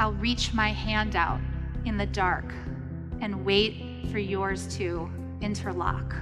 I'll 0.00 0.14
reach 0.14 0.54
my 0.54 0.70
hand 0.70 1.14
out 1.14 1.40
in 1.84 1.98
the 1.98 2.06
dark 2.06 2.54
and 3.20 3.44
wait 3.44 4.06
for 4.10 4.18
yours 4.18 4.66
to 4.78 5.10
interlock. 5.42 6.14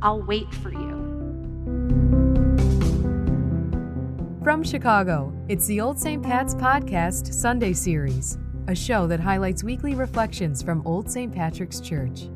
I'll 0.00 0.22
wait 0.22 0.50
for 0.54 0.72
you. 0.72 0.96
From 4.42 4.64
Chicago, 4.64 5.30
it's 5.46 5.66
the 5.66 5.78
Old 5.78 6.00
St. 6.00 6.22
Pat's 6.22 6.54
Podcast 6.54 7.34
Sunday 7.34 7.74
Series, 7.74 8.38
a 8.66 8.74
show 8.74 9.06
that 9.06 9.20
highlights 9.20 9.62
weekly 9.62 9.94
reflections 9.94 10.62
from 10.62 10.80
Old 10.86 11.10
St. 11.10 11.30
Patrick's 11.30 11.80
Church. 11.80 12.30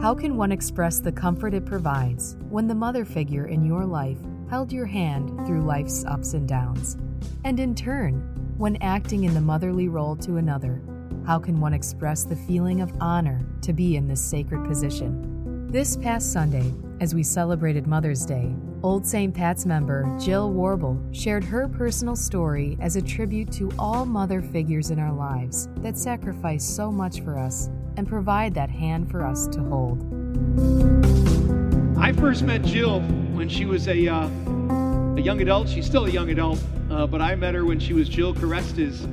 How 0.00 0.14
can 0.14 0.38
one 0.38 0.50
express 0.50 0.98
the 0.98 1.12
comfort 1.12 1.52
it 1.52 1.66
provides 1.66 2.38
when 2.48 2.68
the 2.68 2.74
mother 2.74 3.04
figure 3.04 3.48
in 3.48 3.66
your 3.66 3.84
life 3.84 4.18
held 4.48 4.72
your 4.72 4.86
hand 4.86 5.28
through 5.46 5.60
life's 5.60 6.06
ups 6.06 6.32
and 6.32 6.48
downs? 6.48 6.96
And 7.44 7.60
in 7.60 7.74
turn, 7.74 8.20
when 8.56 8.76
acting 8.82 9.24
in 9.24 9.34
the 9.34 9.40
motherly 9.40 9.88
role 9.88 10.16
to 10.16 10.36
another, 10.36 10.80
how 11.26 11.38
can 11.38 11.60
one 11.60 11.74
express 11.74 12.24
the 12.24 12.36
feeling 12.36 12.80
of 12.80 12.92
honor 13.00 13.44
to 13.62 13.72
be 13.72 13.96
in 13.96 14.06
this 14.06 14.20
sacred 14.20 14.64
position? 14.64 15.68
This 15.70 15.96
past 15.96 16.32
Sunday, 16.32 16.72
as 17.00 17.14
we 17.14 17.22
celebrated 17.22 17.86
Mother's 17.86 18.24
Day, 18.24 18.54
Old 18.82 19.04
St. 19.04 19.34
Pat's 19.34 19.66
member 19.66 20.16
Jill 20.18 20.52
Wrobel 20.52 20.98
shared 21.12 21.44
her 21.44 21.68
personal 21.68 22.14
story 22.14 22.78
as 22.80 22.96
a 22.96 23.02
tribute 23.02 23.50
to 23.52 23.72
all 23.78 24.06
mother 24.06 24.40
figures 24.40 24.90
in 24.90 24.98
our 24.98 25.12
lives 25.12 25.68
that 25.78 25.98
sacrifice 25.98 26.64
so 26.64 26.92
much 26.92 27.20
for 27.20 27.36
us 27.36 27.68
and 27.96 28.06
provide 28.06 28.54
that 28.54 28.70
hand 28.70 29.10
for 29.10 29.26
us 29.26 29.48
to 29.48 29.60
hold. 29.60 30.02
I 31.98 32.12
first 32.12 32.42
met 32.44 32.62
Jill 32.62 33.00
when 33.34 33.48
she 33.48 33.64
was 33.64 33.88
a, 33.88 34.06
uh, 34.06 34.28
a 35.16 35.20
young 35.20 35.40
adult. 35.40 35.68
She's 35.68 35.86
still 35.86 36.04
a 36.04 36.10
young 36.10 36.30
adult, 36.30 36.60
uh, 36.96 37.06
but 37.06 37.20
I 37.20 37.34
met 37.34 37.54
her 37.54 37.66
when 37.66 37.78
she 37.78 37.92
was 37.92 38.08
Jill 38.08 38.32
Carestas, 38.32 39.04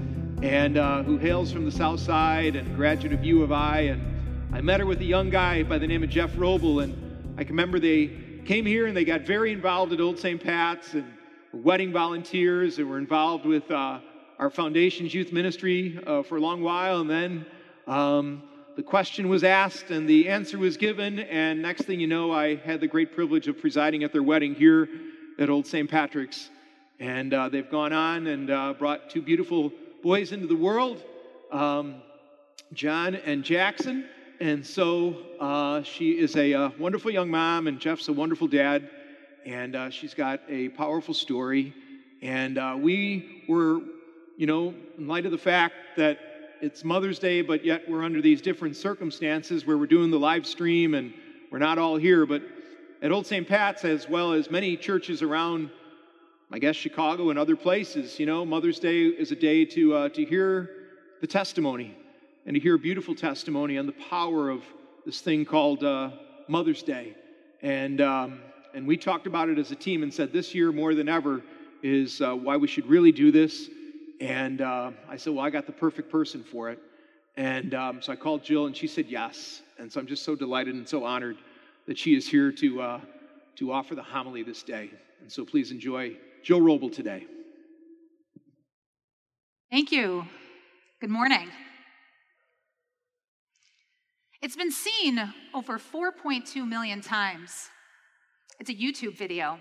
and 0.41 0.77
uh, 0.77 1.03
who 1.03 1.17
hails 1.17 1.51
from 1.51 1.65
the 1.65 1.71
South 1.71 1.99
Side 1.99 2.55
and 2.55 2.77
graduate 2.77 3.11
of 3.11 3.25
U 3.25 3.43
of 3.43 3.51
I. 3.51 3.81
And 3.81 4.55
I 4.55 4.61
met 4.61 4.79
her 4.79 4.85
with 4.85 5.01
a 5.01 5.05
young 5.05 5.29
guy 5.29 5.63
by 5.63 5.77
the 5.79 5.85
name 5.85 6.01
of 6.01 6.09
Jeff 6.09 6.31
Wrobel, 6.37 6.79
and 6.79 7.35
I 7.37 7.43
can 7.43 7.51
remember 7.57 7.79
they 7.79 8.07
came 8.45 8.65
here 8.65 8.87
and 8.87 8.95
they 8.95 9.03
got 9.03 9.21
very 9.23 9.51
involved 9.51 9.91
at 9.91 9.99
Old 9.99 10.17
St. 10.17 10.41
Pat's 10.41 10.93
and 10.93 11.05
were 11.51 11.59
wedding 11.59 11.91
volunteers 11.91 12.79
and 12.79 12.89
were 12.89 12.97
involved 12.97 13.45
with 13.45 13.69
uh, 13.69 13.99
our 14.39 14.49
foundation's 14.49 15.13
youth 15.13 15.33
ministry 15.33 15.99
uh, 16.07 16.23
for 16.23 16.37
a 16.37 16.41
long 16.41 16.61
while, 16.61 17.01
and 17.01 17.09
then. 17.09 17.45
Um, 17.85 18.43
the 18.75 18.81
question 18.81 19.29
was 19.29 19.43
asked 19.43 19.91
and 19.91 20.09
the 20.09 20.29
answer 20.29 20.57
was 20.57 20.77
given, 20.77 21.19
and 21.19 21.61
next 21.61 21.83
thing 21.83 21.99
you 21.99 22.07
know, 22.07 22.31
I 22.31 22.55
had 22.55 22.81
the 22.81 22.87
great 22.87 23.13
privilege 23.13 23.47
of 23.47 23.59
presiding 23.59 24.03
at 24.03 24.11
their 24.11 24.23
wedding 24.23 24.55
here 24.55 24.89
at 25.37 25.47
Old 25.51 25.67
St. 25.67 25.87
Patrick's. 25.87 26.49
And 27.03 27.33
uh, 27.33 27.49
they've 27.49 27.69
gone 27.69 27.91
on 27.91 28.27
and 28.27 28.49
uh, 28.49 28.75
brought 28.79 29.09
two 29.09 29.21
beautiful 29.21 29.73
boys 30.01 30.31
into 30.31 30.47
the 30.47 30.55
world, 30.55 31.03
um, 31.51 31.95
John 32.71 33.15
and 33.15 33.43
Jackson. 33.43 34.05
And 34.39 34.65
so 34.65 35.17
uh, 35.37 35.83
she 35.83 36.11
is 36.11 36.37
a 36.37 36.53
uh, 36.53 36.69
wonderful 36.79 37.11
young 37.11 37.29
mom, 37.29 37.67
and 37.67 37.77
Jeff's 37.77 38.07
a 38.07 38.13
wonderful 38.13 38.47
dad. 38.47 38.89
And 39.45 39.75
uh, 39.75 39.89
she's 39.89 40.13
got 40.13 40.39
a 40.47 40.69
powerful 40.69 41.13
story. 41.13 41.73
And 42.21 42.57
uh, 42.57 42.77
we 42.79 43.43
were, 43.49 43.81
you 44.37 44.47
know, 44.47 44.73
in 44.97 45.05
light 45.05 45.25
of 45.25 45.33
the 45.33 45.37
fact 45.37 45.75
that 45.97 46.19
it's 46.61 46.85
Mother's 46.85 47.19
Day, 47.19 47.41
but 47.41 47.65
yet 47.65 47.81
we're 47.89 48.05
under 48.05 48.21
these 48.21 48.41
different 48.41 48.77
circumstances 48.77 49.67
where 49.67 49.77
we're 49.77 49.87
doing 49.87 50.09
the 50.09 50.19
live 50.19 50.45
stream 50.45 50.93
and 50.93 51.13
we're 51.51 51.59
not 51.59 51.77
all 51.77 51.97
here. 51.97 52.25
But 52.25 52.43
at 53.01 53.11
Old 53.11 53.27
St. 53.27 53.45
Pat's, 53.45 53.83
as 53.83 54.07
well 54.07 54.31
as 54.31 54.49
many 54.49 54.77
churches 54.77 55.21
around, 55.21 55.69
I 56.53 56.59
guess, 56.59 56.75
Chicago 56.75 57.31
and 57.31 57.39
other 57.39 57.55
places, 57.55 58.19
you 58.19 58.27
know, 58.27 58.45
Mother's 58.45 58.77
Day 58.77 59.05
is 59.05 59.31
a 59.31 59.35
day 59.35 59.65
to, 59.65 59.95
uh, 59.95 60.09
to 60.09 60.23
hear 60.23 60.69
the 61.19 61.25
testimony 61.25 61.97
and 62.45 62.53
to 62.53 62.59
hear 62.59 62.77
beautiful 62.77 63.15
testimony 63.15 63.79
on 63.79 63.87
the 63.87 63.93
power 63.93 64.51
of 64.51 64.61
this 65.03 65.19
thing 65.19 65.45
called 65.45 65.83
uh, 65.83 66.11
Mother's 66.47 66.83
Day. 66.83 67.15
And, 67.63 68.01
um, 68.01 68.39
and 68.75 68.85
we 68.85 68.97
talked 68.97 69.25
about 69.25 69.49
it 69.49 69.57
as 69.57 69.71
a 69.71 69.75
team 69.75 70.03
and 70.03 70.13
said 70.13 70.31
this 70.31 70.53
year 70.53 70.71
more 70.71 70.93
than 70.93 71.09
ever 71.09 71.41
is 71.81 72.21
uh, 72.21 72.35
why 72.35 72.55
we 72.57 72.67
should 72.67 72.85
really 72.85 73.11
do 73.11 73.31
this 73.31 73.67
and 74.21 74.61
uh, 74.61 74.91
I 75.09 75.17
said, 75.17 75.33
Well, 75.33 75.43
I 75.43 75.49
got 75.49 75.65
the 75.65 75.71
perfect 75.71 76.11
person 76.11 76.43
for 76.43 76.69
it. 76.69 76.77
And 77.35 77.73
um, 77.73 77.99
so 77.99 78.13
I 78.13 78.15
called 78.15 78.43
Jill, 78.43 78.67
and 78.67 78.77
she 78.77 78.85
said 78.85 79.07
yes. 79.07 79.63
And 79.79 79.91
so 79.91 79.99
I'm 79.99 80.05
just 80.05 80.21
so 80.21 80.35
delighted 80.35 80.75
and 80.75 80.87
so 80.87 81.03
honored 81.03 81.37
that 81.87 81.97
she 81.97 82.15
is 82.15 82.27
here 82.29 82.51
to, 82.51 82.79
uh, 82.79 83.01
to 83.55 83.71
offer 83.71 83.95
the 83.95 84.03
homily 84.03 84.43
this 84.43 84.61
day. 84.61 84.91
And 85.19 85.31
so 85.31 85.43
please 85.43 85.71
enjoy 85.71 86.15
Jill 86.43 86.59
Wrobel 86.59 86.91
today. 86.91 87.25
Thank 89.71 89.93
you. 89.93 90.25
Good 90.99 91.09
morning. 91.09 91.49
It's 94.41 94.57
been 94.57 94.71
seen 94.71 95.33
over 95.53 95.79
4.2 95.79 96.67
million 96.67 96.99
times. 96.99 97.69
It's 98.59 98.69
a 98.69 98.73
YouTube 98.73 99.17
video 99.17 99.57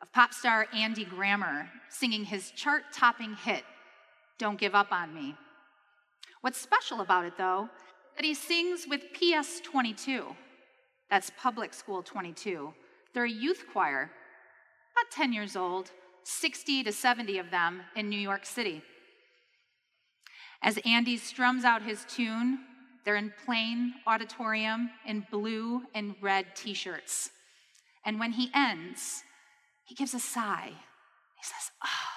of 0.00 0.12
pop 0.12 0.32
star 0.32 0.68
Andy 0.72 1.04
Grammer 1.04 1.68
singing 1.88 2.24
his 2.24 2.52
chart 2.52 2.84
topping 2.92 3.34
hit, 3.34 3.64
Don't 4.38 4.60
Give 4.60 4.76
Up 4.76 4.92
on 4.92 5.12
Me. 5.12 5.34
What's 6.40 6.60
special 6.60 7.00
about 7.00 7.24
it, 7.24 7.36
though, 7.36 7.68
that 8.14 8.24
he 8.24 8.32
sings 8.32 8.86
with 8.88 9.02
PS 9.12 9.60
22. 9.64 10.24
That's 11.10 11.32
Public 11.36 11.74
School 11.74 12.00
22. 12.04 12.72
They're 13.12 13.24
a 13.24 13.30
youth 13.30 13.64
choir, 13.72 14.12
about 15.06 15.16
10 15.16 15.32
years 15.32 15.56
old, 15.56 15.90
60 16.24 16.84
to 16.84 16.92
70 16.92 17.38
of 17.38 17.50
them 17.50 17.82
in 17.94 18.08
New 18.08 18.18
York 18.18 18.44
City. 18.44 18.82
As 20.62 20.78
Andy 20.84 21.16
strums 21.16 21.64
out 21.64 21.82
his 21.82 22.04
tune, 22.08 22.58
they're 23.04 23.16
in 23.16 23.32
plain 23.44 23.94
auditorium 24.06 24.90
in 25.06 25.26
blue 25.30 25.82
and 25.94 26.14
red 26.20 26.46
t 26.56 26.74
shirts. 26.74 27.30
And 28.04 28.18
when 28.18 28.32
he 28.32 28.50
ends, 28.54 29.22
he 29.84 29.94
gives 29.94 30.14
a 30.14 30.18
sigh. 30.18 30.70
He 30.70 31.42
says, 31.42 31.70
Oh, 31.84 32.08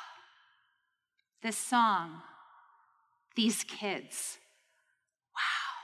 this 1.44 1.58
song, 1.58 2.22
these 3.36 3.64
kids. 3.64 4.38
Wow. 5.36 5.76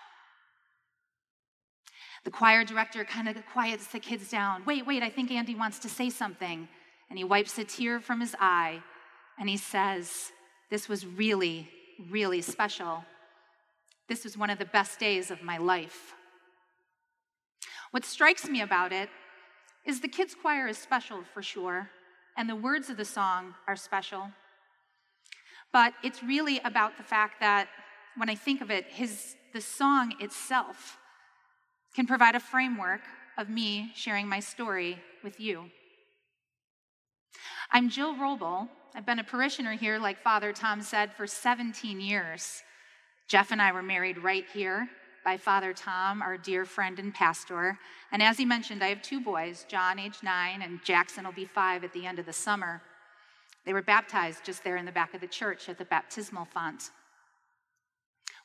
The 2.23 2.31
choir 2.31 2.63
director 2.63 3.03
kind 3.03 3.29
of 3.29 3.35
quiets 3.53 3.87
the 3.87 3.99
kids 3.99 4.31
down. 4.31 4.63
Wait, 4.65 4.87
wait, 4.87 5.03
I 5.03 5.09
think 5.09 5.29
Andy 5.29 5.53
wants 5.53 5.77
to 5.79 5.89
say 5.89 6.09
something. 6.09 6.67
And 7.15 7.19
he 7.19 7.23
wipes 7.23 7.57
a 7.57 7.63
tear 7.63 8.01
from 8.01 8.19
his 8.19 8.35
eye 8.41 8.83
and 9.39 9.47
he 9.47 9.55
says, 9.55 10.33
This 10.69 10.89
was 10.89 11.05
really, 11.05 11.69
really 12.09 12.41
special. 12.41 13.05
This 14.09 14.25
was 14.25 14.37
one 14.37 14.49
of 14.49 14.59
the 14.59 14.65
best 14.65 14.99
days 14.99 15.31
of 15.31 15.41
my 15.41 15.57
life. 15.57 16.13
What 17.91 18.03
strikes 18.03 18.49
me 18.49 18.59
about 18.59 18.91
it 18.91 19.07
is 19.85 20.01
the 20.01 20.09
kids' 20.09 20.35
choir 20.35 20.67
is 20.67 20.77
special 20.77 21.21
for 21.33 21.41
sure, 21.41 21.89
and 22.35 22.49
the 22.49 22.55
words 22.57 22.89
of 22.89 22.97
the 22.97 23.05
song 23.05 23.53
are 23.65 23.77
special. 23.77 24.31
But 25.71 25.93
it's 26.03 26.21
really 26.21 26.59
about 26.65 26.97
the 26.97 27.03
fact 27.03 27.39
that 27.39 27.69
when 28.17 28.29
I 28.29 28.35
think 28.35 28.59
of 28.59 28.69
it, 28.69 28.87
his, 28.89 29.37
the 29.53 29.61
song 29.61 30.15
itself 30.19 30.97
can 31.95 32.07
provide 32.07 32.35
a 32.35 32.41
framework 32.41 33.03
of 33.37 33.47
me 33.47 33.93
sharing 33.95 34.27
my 34.27 34.41
story 34.41 34.99
with 35.23 35.39
you. 35.39 35.69
I'm 37.71 37.89
Jill 37.89 38.15
Wrobel. 38.15 38.67
I've 38.93 39.05
been 39.05 39.19
a 39.19 39.23
parishioner 39.23 39.73
here, 39.73 39.97
like 39.97 40.21
Father 40.21 40.53
Tom 40.53 40.81
said, 40.81 41.11
for 41.11 41.25
17 41.25 41.99
years. 41.99 42.61
Jeff 43.27 43.51
and 43.51 43.61
I 43.61 43.71
were 43.71 43.81
married 43.81 44.19
right 44.19 44.45
here 44.53 44.87
by 45.23 45.37
Father 45.37 45.73
Tom, 45.73 46.21
our 46.21 46.37
dear 46.37 46.63
friend 46.63 46.99
and 46.99 47.13
pastor. 47.13 47.77
And 48.11 48.21
as 48.21 48.37
he 48.37 48.45
mentioned, 48.45 48.83
I 48.83 48.89
have 48.89 49.01
two 49.01 49.19
boys, 49.19 49.65
John, 49.67 49.97
age 49.97 50.19
nine, 50.21 50.61
and 50.61 50.79
Jackson 50.83 51.25
will 51.25 51.31
be 51.31 51.45
five 51.45 51.83
at 51.83 51.91
the 51.91 52.05
end 52.05 52.19
of 52.19 52.27
the 52.27 52.33
summer. 52.33 52.81
They 53.65 53.73
were 53.73 53.81
baptized 53.81 54.45
just 54.45 54.63
there 54.63 54.77
in 54.77 54.85
the 54.85 54.91
back 54.91 55.15
of 55.15 55.21
the 55.21 55.27
church 55.27 55.67
at 55.67 55.79
the 55.79 55.85
baptismal 55.85 56.45
font. 56.45 56.91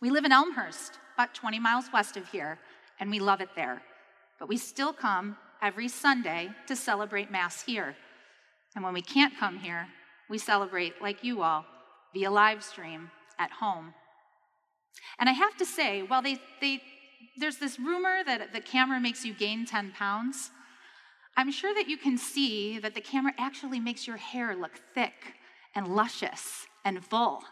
We 0.00 0.10
live 0.10 0.24
in 0.24 0.32
Elmhurst, 0.32 0.98
about 1.14 1.34
20 1.34 1.60
miles 1.60 1.84
west 1.92 2.16
of 2.16 2.26
here, 2.28 2.58
and 2.98 3.10
we 3.10 3.20
love 3.20 3.42
it 3.42 3.50
there. 3.54 3.82
But 4.38 4.48
we 4.48 4.56
still 4.56 4.94
come 4.94 5.36
every 5.60 5.88
Sunday 5.88 6.48
to 6.66 6.74
celebrate 6.74 7.30
Mass 7.30 7.60
here. 7.60 7.94
And 8.74 8.84
when 8.84 8.94
we 8.94 9.02
can't 9.02 9.36
come 9.36 9.58
here, 9.58 9.88
we 10.28 10.38
celebrate, 10.38 11.02
like 11.02 11.24
you 11.24 11.42
all, 11.42 11.64
via 12.14 12.30
live 12.30 12.62
stream 12.62 13.10
at 13.38 13.50
home. 13.50 13.94
And 15.18 15.28
I 15.28 15.32
have 15.32 15.56
to 15.56 15.66
say, 15.66 16.02
while 16.02 16.22
they, 16.22 16.38
they, 16.60 16.80
there's 17.36 17.56
this 17.56 17.78
rumor 17.78 18.22
that 18.24 18.52
the 18.52 18.60
camera 18.60 19.00
makes 19.00 19.24
you 19.24 19.34
gain 19.34 19.66
10 19.66 19.92
pounds, 19.92 20.50
I'm 21.36 21.50
sure 21.50 21.74
that 21.74 21.88
you 21.88 21.96
can 21.96 22.18
see 22.18 22.78
that 22.78 22.94
the 22.94 23.00
camera 23.00 23.32
actually 23.38 23.80
makes 23.80 24.06
your 24.06 24.16
hair 24.16 24.54
look 24.54 24.80
thick 24.94 25.34
and 25.74 25.88
luscious 25.88 26.66
and 26.84 27.04
full, 27.04 27.42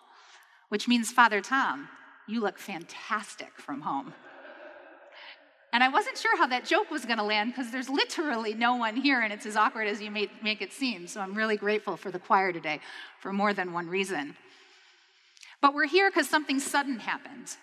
which 0.69 0.89
means, 0.89 1.13
Father 1.13 1.41
Tom, 1.41 1.89
you 2.27 2.41
look 2.41 2.59
fantastic 2.59 3.53
from 3.57 3.81
home. 3.81 4.13
And 5.73 5.85
I 5.85 5.89
wasn't 5.89 6.17
sure 6.17 6.37
how 6.37 6.47
that 6.47 6.65
joke 6.65 6.91
was 6.91 7.05
going 7.05 7.19
to 7.19 7.25
land 7.25 7.53
because 7.53 7.71
there's 7.71 7.91
literally 7.91 8.55
no 8.55 8.77
one 8.77 8.97
here 8.97 9.21
and 9.21 9.33
it's 9.33 9.45
as 9.45 9.57
awkward 9.57 9.87
as 9.87 10.01
you 10.01 10.11
make, 10.11 10.43
make 10.43 10.63
it 10.63 10.73
seem. 10.73 11.07
So 11.07 11.21
I'm 11.21 11.35
really 11.35 11.57
grateful 11.57 11.97
for 11.97 12.11
the 12.11 12.19
choir 12.19 12.53
today 12.53 12.81
for 13.21 13.33
more 13.33 13.53
than 13.53 13.73
one 13.73 13.87
reason. 13.87 14.35
But 15.61 15.75
we're 15.75 15.87
here 15.87 16.11
because 16.11 16.29
something 16.29 16.59
sudden 16.59 17.01
happened, 17.01 17.57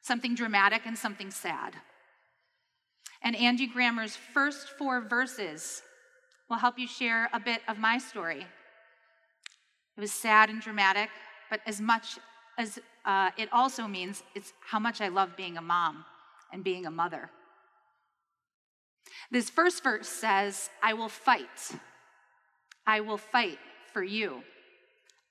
something 0.00 0.34
dramatic 0.34 0.82
and 0.86 0.96
something 0.96 1.30
sad. 1.30 1.74
And 3.22 3.34
Andy 3.34 3.66
Grammer's 3.66 4.16
first 4.16 4.70
four 4.78 5.00
verses 5.00 5.82
will 6.48 6.56
help 6.56 6.78
you 6.78 6.86
share 6.86 7.28
a 7.32 7.40
bit 7.40 7.62
of 7.68 7.78
my 7.78 7.98
story. 7.98 8.46
It 9.96 10.00
was 10.00 10.12
sad 10.12 10.50
and 10.50 10.60
dramatic, 10.60 11.10
but 11.50 11.60
as 11.66 11.80
much 11.80 12.18
as 12.58 12.78
uh, 13.04 13.30
it 13.36 13.48
also 13.52 13.86
means 13.86 14.22
it's 14.34 14.52
how 14.60 14.78
much 14.78 15.00
I 15.00 15.08
love 15.08 15.36
being 15.36 15.56
a 15.56 15.62
mom 15.62 16.04
and 16.52 16.62
being 16.62 16.86
a 16.86 16.90
mother. 16.90 17.30
This 19.30 19.50
first 19.50 19.82
verse 19.82 20.08
says, 20.08 20.70
I 20.82 20.94
will 20.94 21.08
fight. 21.08 21.72
I 22.86 23.00
will 23.00 23.16
fight 23.16 23.58
for 23.92 24.02
you. 24.02 24.42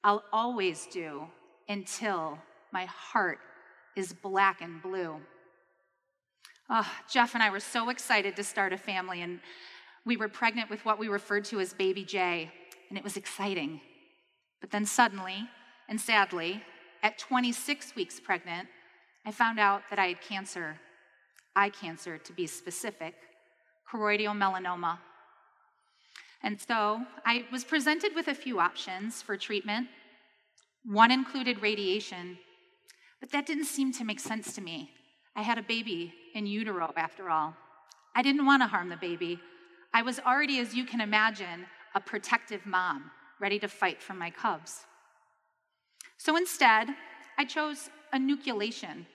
I'll 0.04 0.24
always 0.32 0.88
do 0.92 1.28
until 1.68 2.40
my 2.72 2.86
heart 2.86 3.40
is 3.96 4.14
black 4.14 4.62
and 4.62 4.82
blue. 4.82 5.18
Oh, 6.70 6.90
Jeff 7.10 7.34
and 7.34 7.44
I 7.44 7.50
were 7.50 7.60
so 7.60 7.90
excited 7.90 8.36
to 8.36 8.44
start 8.44 8.74
a 8.74 8.78
family, 8.78 9.22
and 9.22 9.40
we 10.06 10.18
were 10.18 10.30
pregnant 10.30 10.70
with 10.70 10.86
what 10.86 11.00
we 11.00 11.08
referred 11.08 11.46
to 11.46 11.60
as 11.60 11.74
baby 11.74 12.06
J, 12.06 12.52
and 12.90 12.98
it 12.98 13.04
was 13.04 13.18
exciting. 13.18 13.82
But 14.62 14.72
then 14.72 14.86
suddenly, 14.86 15.50
and 15.88 16.00
sadly, 16.00 16.64
at 17.02 17.18
26 17.18 17.96
weeks 17.96 18.20
pregnant, 18.20 18.68
I 19.26 19.32
found 19.32 19.60
out 19.60 19.82
that 19.90 20.00
I 20.00 20.08
had 20.08 20.22
cancer, 20.22 20.78
eye 21.56 21.70
cancer 21.70 22.18
to 22.18 22.34
be 22.34 22.46
specific, 22.48 23.16
choroidal 23.92 24.36
melanoma. 24.36 25.00
And 26.42 26.60
so 26.60 27.02
I 27.26 27.46
was 27.52 27.64
presented 27.64 28.16
with 28.16 28.28
a 28.28 28.34
few 28.34 28.60
options 28.60 29.22
for 29.22 29.36
treatment. 29.36 29.88
One 30.86 31.12
included 31.12 31.62
radiation, 31.62 32.38
but 33.20 33.32
that 33.32 33.46
didn't 33.46 33.66
seem 33.66 33.92
to 33.94 34.06
make 34.06 34.20
sense 34.20 34.54
to 34.54 34.62
me. 34.62 34.92
I 35.36 35.42
had 35.42 35.58
a 35.58 35.64
baby 35.64 36.14
in 36.34 36.46
utero, 36.46 36.94
after 36.96 37.30
all. 37.30 37.56
I 38.16 38.22
didn't 38.22 38.46
want 38.46 38.62
to 38.62 38.68
harm 38.68 38.90
the 38.90 38.98
baby. 38.98 39.40
I 39.94 40.02
was 40.02 40.20
already, 40.20 40.60
as 40.60 40.74
you 40.74 40.86
can 40.86 41.02
imagine, 41.02 41.66
a 41.96 42.00
protective 42.00 42.66
mom, 42.66 43.12
ready 43.40 43.60
to 43.60 43.68
fight 43.68 44.02
for 44.02 44.14
my 44.14 44.30
cubs. 44.30 44.86
So 46.18 46.36
instead, 46.36 46.90
I 47.38 47.46
chose 47.46 47.90
enucleation. 48.14 49.06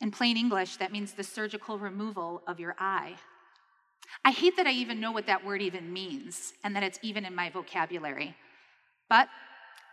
In 0.00 0.10
plain 0.10 0.36
English, 0.36 0.76
that 0.76 0.92
means 0.92 1.12
the 1.12 1.24
surgical 1.24 1.78
removal 1.78 2.42
of 2.46 2.58
your 2.58 2.74
eye. 2.78 3.14
I 4.24 4.30
hate 4.30 4.56
that 4.56 4.66
I 4.66 4.72
even 4.72 5.00
know 5.00 5.12
what 5.12 5.26
that 5.26 5.44
word 5.44 5.62
even 5.62 5.92
means 5.92 6.52
and 6.62 6.76
that 6.76 6.82
it's 6.82 6.98
even 7.02 7.24
in 7.24 7.34
my 7.34 7.50
vocabulary. 7.50 8.36
But 9.08 9.28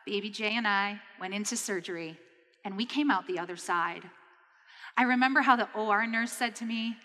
baby 0.06 0.30
Jay 0.30 0.56
and 0.56 0.68
I 0.68 1.00
went 1.20 1.34
into 1.34 1.56
surgery 1.56 2.18
and 2.66 2.78
we 2.78 2.86
came 2.86 3.10
out 3.10 3.28
the 3.28 3.40
other 3.40 3.58
side. 3.58 4.04
I 4.98 5.04
remember 5.04 5.42
how 5.42 5.56
the 5.56 5.70
OR 5.74 6.06
nurse 6.06 6.32
said 6.32 6.56
to 6.58 6.66
me, 6.66 6.98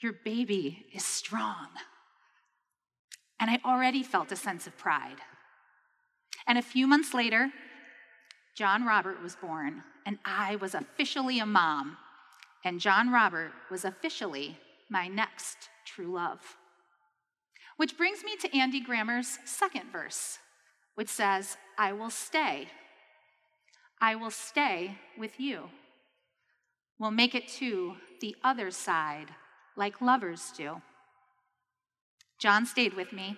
Your 0.00 0.12
baby 0.24 0.86
is 0.92 1.04
strong. 1.04 1.68
And 3.40 3.50
I 3.50 3.60
already 3.64 4.02
felt 4.02 4.32
a 4.32 4.36
sense 4.36 4.66
of 4.66 4.76
pride. 4.76 5.16
And 6.46 6.58
a 6.58 6.62
few 6.62 6.86
months 6.86 7.14
later, 7.14 7.50
John 8.54 8.84
Robert 8.84 9.22
was 9.22 9.36
born, 9.36 9.82
and 10.06 10.18
I 10.24 10.56
was 10.56 10.74
officially 10.74 11.40
a 11.40 11.46
mom. 11.46 11.96
And 12.64 12.80
John 12.80 13.10
Robert 13.10 13.52
was 13.70 13.84
officially 13.84 14.58
my 14.90 15.08
next 15.08 15.68
true 15.84 16.12
love. 16.12 16.40
Which 17.76 17.96
brings 17.96 18.22
me 18.22 18.36
to 18.36 18.56
Andy 18.56 18.80
Grammer's 18.80 19.38
second 19.44 19.90
verse, 19.90 20.38
which 20.94 21.08
says, 21.08 21.56
I 21.76 21.92
will 21.92 22.10
stay. 22.10 22.68
I 24.00 24.14
will 24.14 24.30
stay 24.30 24.98
with 25.18 25.40
you. 25.40 25.70
We'll 26.98 27.10
make 27.10 27.34
it 27.34 27.48
to 27.58 27.94
the 28.20 28.36
other 28.44 28.70
side 28.70 29.30
like 29.76 30.00
lovers 30.00 30.52
do. 30.56 30.80
John 32.38 32.66
stayed 32.66 32.94
with 32.94 33.12
me. 33.12 33.36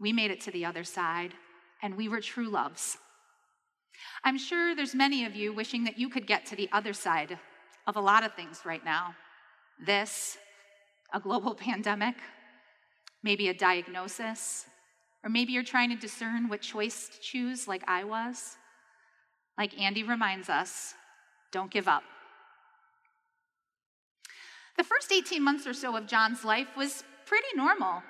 We 0.00 0.12
made 0.12 0.30
it 0.30 0.40
to 0.42 0.50
the 0.50 0.64
other 0.64 0.84
side, 0.84 1.34
and 1.82 1.96
we 1.96 2.08
were 2.08 2.20
true 2.20 2.48
loves. 2.48 2.96
I'm 4.24 4.38
sure 4.38 4.74
there's 4.74 4.94
many 4.94 5.24
of 5.24 5.36
you 5.36 5.52
wishing 5.52 5.84
that 5.84 5.98
you 5.98 6.08
could 6.08 6.26
get 6.26 6.46
to 6.46 6.56
the 6.56 6.68
other 6.72 6.92
side 6.92 7.38
of 7.86 7.96
a 7.96 8.00
lot 8.00 8.24
of 8.24 8.34
things 8.34 8.62
right 8.64 8.84
now. 8.84 9.14
This, 9.84 10.38
a 11.12 11.20
global 11.20 11.54
pandemic, 11.68 12.16
maybe 13.22 13.48
a 13.48 13.54
diagnosis, 13.54 14.66
or 15.24 15.30
maybe 15.30 15.52
you're 15.52 15.62
trying 15.62 15.90
to 15.90 15.96
discern 15.96 16.48
what 16.48 16.60
choice 16.60 17.08
to 17.08 17.20
choose, 17.20 17.68
like 17.68 17.82
I 17.86 18.04
was. 18.04 18.56
Like 19.56 19.78
Andy 19.80 20.02
reminds 20.02 20.48
us, 20.48 20.94
don't 21.52 21.70
give 21.70 21.86
up. 21.86 22.02
The 24.76 24.84
first 24.84 25.12
18 25.12 25.42
months 25.42 25.66
or 25.66 25.74
so 25.74 25.96
of 25.96 26.06
John's 26.06 26.44
life 26.44 26.68
was 26.76 27.04
pretty 27.26 27.46
normal. 27.54 28.02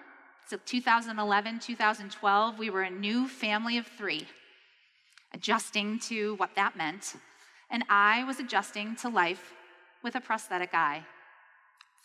So 0.46 0.58
2011, 0.64 1.58
2012, 1.58 2.58
we 2.58 2.70
were 2.70 2.82
a 2.82 2.90
new 2.90 3.28
family 3.28 3.78
of 3.78 3.86
three, 3.86 4.26
adjusting 5.34 5.98
to 6.00 6.34
what 6.36 6.54
that 6.56 6.76
meant. 6.76 7.14
And 7.70 7.84
I 7.88 8.24
was 8.24 8.38
adjusting 8.38 8.96
to 8.96 9.08
life 9.08 9.52
with 10.02 10.14
a 10.14 10.20
prosthetic 10.20 10.70
eye. 10.72 11.04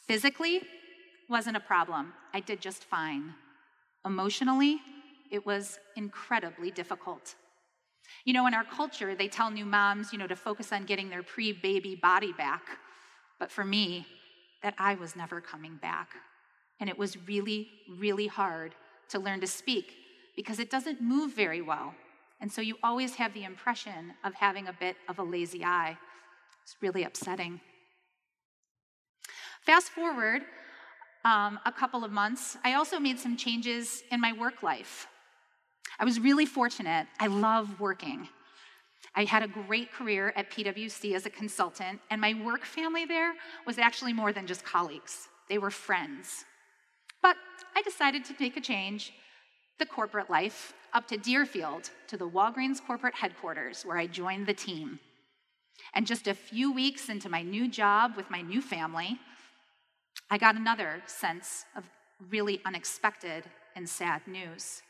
Physically, 0.08 0.62
wasn't 1.30 1.58
a 1.58 1.62
problem. 1.62 2.14
I 2.34 2.40
did 2.40 2.62
just 2.62 2.84
fine. 2.84 3.34
Emotionally, 4.06 4.80
it 5.32 5.46
was 5.46 5.80
incredibly 5.96 6.72
difficult. 6.72 7.36
You 8.26 8.34
know, 8.34 8.48
in 8.48 8.54
our 8.54 8.64
culture, 8.64 9.16
they 9.16 9.28
tell 9.28 9.52
new 9.52 9.66
moms, 9.66 10.14
you 10.14 10.20
know, 10.20 10.28
to 10.28 10.36
focus 10.36 10.72
on 10.72 10.86
getting 10.86 11.10
their 11.10 11.24
pre 11.24 11.52
baby 11.52 11.96
body 11.96 12.34
back. 12.34 12.64
But 13.40 13.52
for 13.52 13.66
me, 13.66 14.08
that 14.64 14.74
I 14.78 14.96
was 14.96 15.16
never 15.16 15.42
coming 15.42 15.78
back. 15.78 16.10
And 16.80 16.90
it 16.90 16.98
was 16.98 17.18
really, 17.28 17.70
really 18.00 18.28
hard 18.28 18.76
to 19.10 19.20
learn 19.20 19.42
to 19.42 19.48
speak 19.48 19.94
because 20.36 20.60
it 20.60 20.70
doesn't 20.70 21.02
move 21.02 21.34
very 21.34 21.62
well. 21.62 21.94
And 22.40 22.52
so 22.52 22.62
you 22.62 22.76
always 22.84 23.16
have 23.16 23.34
the 23.34 23.44
impression 23.44 24.14
of 24.24 24.34
having 24.36 24.68
a 24.68 24.74
bit 24.74 24.96
of 25.10 25.20
a 25.20 25.24
lazy 25.24 25.64
eye. 25.64 25.98
It's 26.64 26.76
really 26.82 27.04
upsetting. 27.04 27.60
Fast 29.62 29.90
forward 29.90 30.44
um, 31.28 31.60
a 31.66 31.74
couple 31.74 32.06
of 32.06 32.12
months, 32.12 32.58
I 32.64 32.76
also 32.76 33.00
made 33.00 33.20
some 33.20 33.36
changes 33.36 34.02
in 34.12 34.22
my 34.22 34.32
work 34.32 34.64
life. 34.64 35.08
I 36.00 36.06
was 36.06 36.22
really 36.22 36.46
fortunate. 36.46 37.06
I 37.20 37.28
love 37.28 37.82
working. 37.82 38.30
I 39.14 39.26
had 39.26 39.44
a 39.44 39.48
great 39.48 39.92
career 39.92 40.32
at 40.38 40.50
PwC 40.50 41.16
as 41.16 41.26
a 41.26 41.30
consultant, 41.30 42.00
and 42.10 42.22
my 42.22 42.34
work 42.46 42.64
family 42.64 43.04
there 43.04 43.34
was 43.66 43.78
actually 43.78 44.14
more 44.14 44.32
than 44.32 44.48
just 44.48 44.64
colleagues, 44.64 45.28
they 45.50 45.58
were 45.58 45.72
friends. 45.72 46.46
But 47.22 47.36
I 47.76 47.82
decided 47.82 48.24
to 48.26 48.36
make 48.40 48.56
a 48.56 48.62
change 48.62 49.12
the 49.80 49.86
corporate 49.86 50.30
life 50.30 50.74
up 50.94 51.10
to 51.10 51.18
Deerfield 51.18 51.90
to 52.08 52.16
the 52.16 52.30
Walgreens 52.30 52.80
corporate 52.86 53.16
headquarters, 53.16 53.84
where 53.84 53.98
I 53.98 54.08
joined 54.08 54.48
the 54.48 54.54
team. 54.54 55.00
And 55.94 56.08
just 56.08 56.28
a 56.28 56.34
few 56.34 56.72
weeks 56.72 57.10
into 57.10 57.28
my 57.28 57.42
new 57.42 57.68
job 57.68 58.14
with 58.16 58.30
my 58.30 58.42
new 58.42 58.62
family, 58.62 59.20
I 60.30 60.38
got 60.38 60.56
another 60.56 61.02
sense 61.06 61.66
of 61.76 61.84
really 62.30 62.62
unexpected 62.66 63.44
and 63.76 63.88
sad 63.88 64.28
news. 64.28 64.82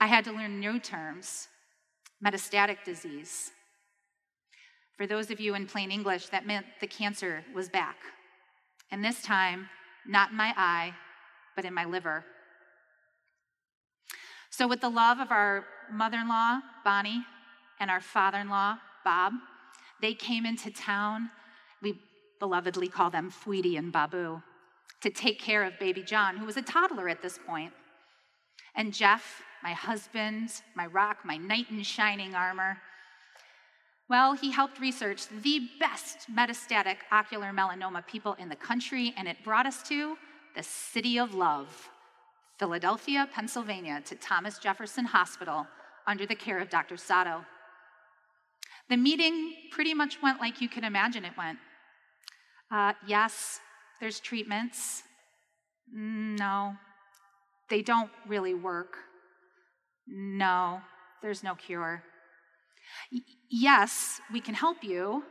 I 0.00 0.06
had 0.06 0.24
to 0.24 0.32
learn 0.32 0.60
new 0.60 0.78
terms 0.78 1.48
metastatic 2.24 2.84
disease. 2.84 3.50
For 4.96 5.06
those 5.06 5.30
of 5.30 5.40
you 5.40 5.54
in 5.54 5.66
plain 5.66 5.90
English, 5.90 6.28
that 6.28 6.46
meant 6.46 6.66
the 6.80 6.86
cancer 6.86 7.44
was 7.54 7.68
back. 7.68 7.96
And 8.90 9.04
this 9.04 9.22
time, 9.22 9.68
not 10.06 10.30
in 10.30 10.36
my 10.36 10.54
eye, 10.56 10.94
but 11.56 11.64
in 11.64 11.74
my 11.74 11.84
liver. 11.84 12.24
So, 14.50 14.68
with 14.68 14.80
the 14.80 14.88
love 14.90 15.18
of 15.18 15.32
our 15.32 15.64
mother 15.90 16.18
in 16.18 16.28
law, 16.28 16.60
Bonnie, 16.84 17.24
and 17.80 17.90
our 17.90 18.00
father 18.00 18.38
in 18.38 18.50
law, 18.50 18.76
Bob, 19.04 19.32
they 20.00 20.14
came 20.14 20.44
into 20.44 20.70
town. 20.70 21.30
We 21.80 21.98
belovedly 22.40 22.90
call 22.90 23.10
them 23.10 23.30
Fweety 23.30 23.78
and 23.78 23.90
Babu, 23.90 24.42
to 25.02 25.10
take 25.10 25.40
care 25.40 25.64
of 25.64 25.78
baby 25.78 26.02
John, 26.02 26.36
who 26.36 26.46
was 26.46 26.56
a 26.56 26.62
toddler 26.62 27.08
at 27.08 27.22
this 27.22 27.38
point. 27.46 27.72
And 28.74 28.92
Jeff, 28.92 29.42
my 29.62 29.72
husband, 29.72 30.50
my 30.74 30.86
rock, 30.86 31.18
my 31.24 31.36
knight 31.36 31.66
in 31.70 31.82
shining 31.82 32.34
armor, 32.34 32.78
well, 34.08 34.34
he 34.34 34.50
helped 34.50 34.78
research 34.78 35.26
the 35.42 35.68
best 35.80 36.30
metastatic 36.30 36.96
ocular 37.10 37.50
melanoma 37.50 38.06
people 38.06 38.34
in 38.38 38.48
the 38.48 38.56
country, 38.56 39.14
and 39.16 39.26
it 39.26 39.42
brought 39.42 39.64
us 39.66 39.82
to 39.84 40.16
the 40.54 40.62
City 40.62 41.18
of 41.18 41.34
Love, 41.34 41.88
Philadelphia, 42.58 43.28
Pennsylvania, 43.32 44.02
to 44.04 44.14
Thomas 44.16 44.58
Jefferson 44.58 45.06
Hospital 45.06 45.66
under 46.06 46.26
the 46.26 46.34
care 46.34 46.58
of 46.58 46.68
Dr. 46.68 46.96
Sato. 46.96 47.44
The 48.90 48.96
meeting 48.96 49.54
pretty 49.70 49.94
much 49.94 50.20
went 50.22 50.40
like 50.40 50.60
you 50.60 50.68
can 50.68 50.84
imagine 50.84 51.24
it 51.24 51.32
went. 51.38 51.58
Uh, 52.70 52.92
yes, 53.06 53.60
there's 54.02 54.18
treatments. 54.18 55.04
No, 55.94 56.74
they 57.70 57.82
don't 57.82 58.10
really 58.26 58.52
work. 58.52 58.96
No, 60.08 60.80
there's 61.22 61.44
no 61.44 61.54
cure. 61.54 62.02
Y- 63.12 63.20
yes, 63.48 64.20
we 64.32 64.40
can 64.40 64.54
help 64.54 64.82
you, 64.82 65.22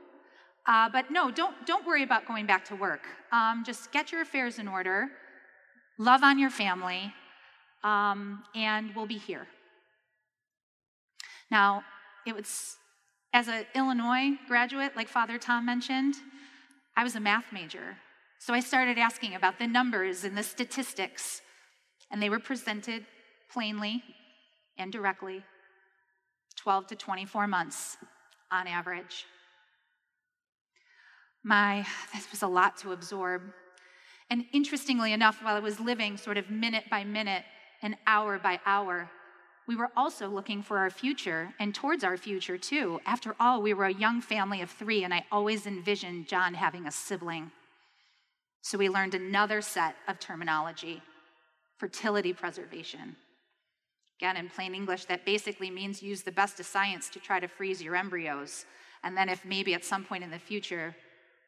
uh, 0.66 0.88
but 0.88 1.12
no, 1.12 1.30
don't, 1.30 1.54
don't 1.66 1.86
worry 1.86 2.02
about 2.02 2.26
going 2.26 2.46
back 2.46 2.64
to 2.66 2.76
work. 2.78 3.02
Um, 3.34 3.64
just 3.66 3.92
get 3.92 4.14
your 4.14 4.22
affairs 4.22 4.58
in 4.58 4.70
order, 4.70 5.10
love 6.00 6.24
on 6.24 6.40
your 6.40 6.50
family, 6.50 7.14
um, 7.84 8.42
and 8.56 8.96
we'll 8.96 9.06
be 9.06 9.18
here. 9.18 9.48
Now, 11.52 11.84
it 12.26 12.34
was 12.34 12.78
as 13.34 13.50
an 13.50 13.66
Illinois 13.76 14.38
graduate, 14.48 14.96
like 14.96 15.10
Father 15.10 15.38
Tom 15.38 15.66
mentioned, 15.66 16.16
I 16.96 17.04
was 17.04 17.18
a 17.18 17.20
math 17.20 17.52
major. 17.52 17.98
So 18.42 18.56
I 18.56 18.60
started 18.60 18.98
asking 18.98 19.36
about 19.36 19.60
the 19.60 19.68
numbers 19.68 20.24
and 20.24 20.36
the 20.36 20.42
statistics, 20.42 21.44
and 22.10 22.20
they 22.20 22.28
were 22.28 22.40
presented 22.40 23.06
plainly 23.54 24.02
and 24.80 24.92
directly 24.92 25.44
12 26.56 26.88
to 26.88 26.96
24 26.96 27.46
months 27.46 27.98
on 28.52 28.66
average. 28.66 29.28
My, 31.44 31.86
this 32.16 32.32
was 32.32 32.42
a 32.42 32.48
lot 32.48 32.78
to 32.78 32.94
absorb. 32.94 33.44
And 34.32 34.46
interestingly 34.54 35.14
enough, 35.14 35.44
while 35.44 35.56
I 35.56 35.60
was 35.60 35.80
living 35.80 36.18
sort 36.18 36.40
of 36.40 36.50
minute 36.50 36.86
by 36.90 37.04
minute 37.04 37.44
and 37.84 37.96
hour 38.08 38.40
by 38.40 38.60
hour, 38.66 39.08
we 39.68 39.76
were 39.76 39.92
also 39.96 40.28
looking 40.28 40.64
for 40.64 40.80
our 40.80 40.90
future 40.90 41.54
and 41.60 41.76
towards 41.76 42.04
our 42.04 42.18
future 42.18 42.58
too. 42.58 43.02
After 43.06 43.36
all, 43.40 43.62
we 43.62 43.76
were 43.76 43.86
a 43.86 43.94
young 43.94 44.20
family 44.20 44.62
of 44.62 44.72
three, 44.72 45.04
and 45.04 45.14
I 45.14 45.28
always 45.32 45.68
envisioned 45.68 46.28
John 46.28 46.56
having 46.56 46.88
a 46.88 46.92
sibling. 46.92 47.52
So 48.62 48.78
we 48.78 48.90
learned 48.90 49.16
another 49.16 49.62
set 49.62 49.96
of 50.08 50.20
terminology 50.20 51.02
fertility 51.78 52.32
preservation. 52.32 53.16
Again, 54.20 54.38
in 54.38 54.50
plain 54.50 54.76
English, 54.76 55.06
that 55.06 55.26
basically 55.26 55.72
means 55.72 56.04
use 56.04 56.22
the 56.22 56.32
best 56.32 56.60
of 56.60 56.68
science 56.68 57.10
to 57.10 57.20
try 57.20 57.40
to 57.40 57.48
freeze 57.48 57.82
your 57.82 57.96
embryos. 57.96 58.66
And 59.04 59.18
then, 59.18 59.30
if 59.30 59.44
maybe 59.44 59.74
at 59.74 59.84
some 59.84 60.04
point 60.04 60.24
in 60.24 60.30
the 60.30 60.38
future, 60.38 60.96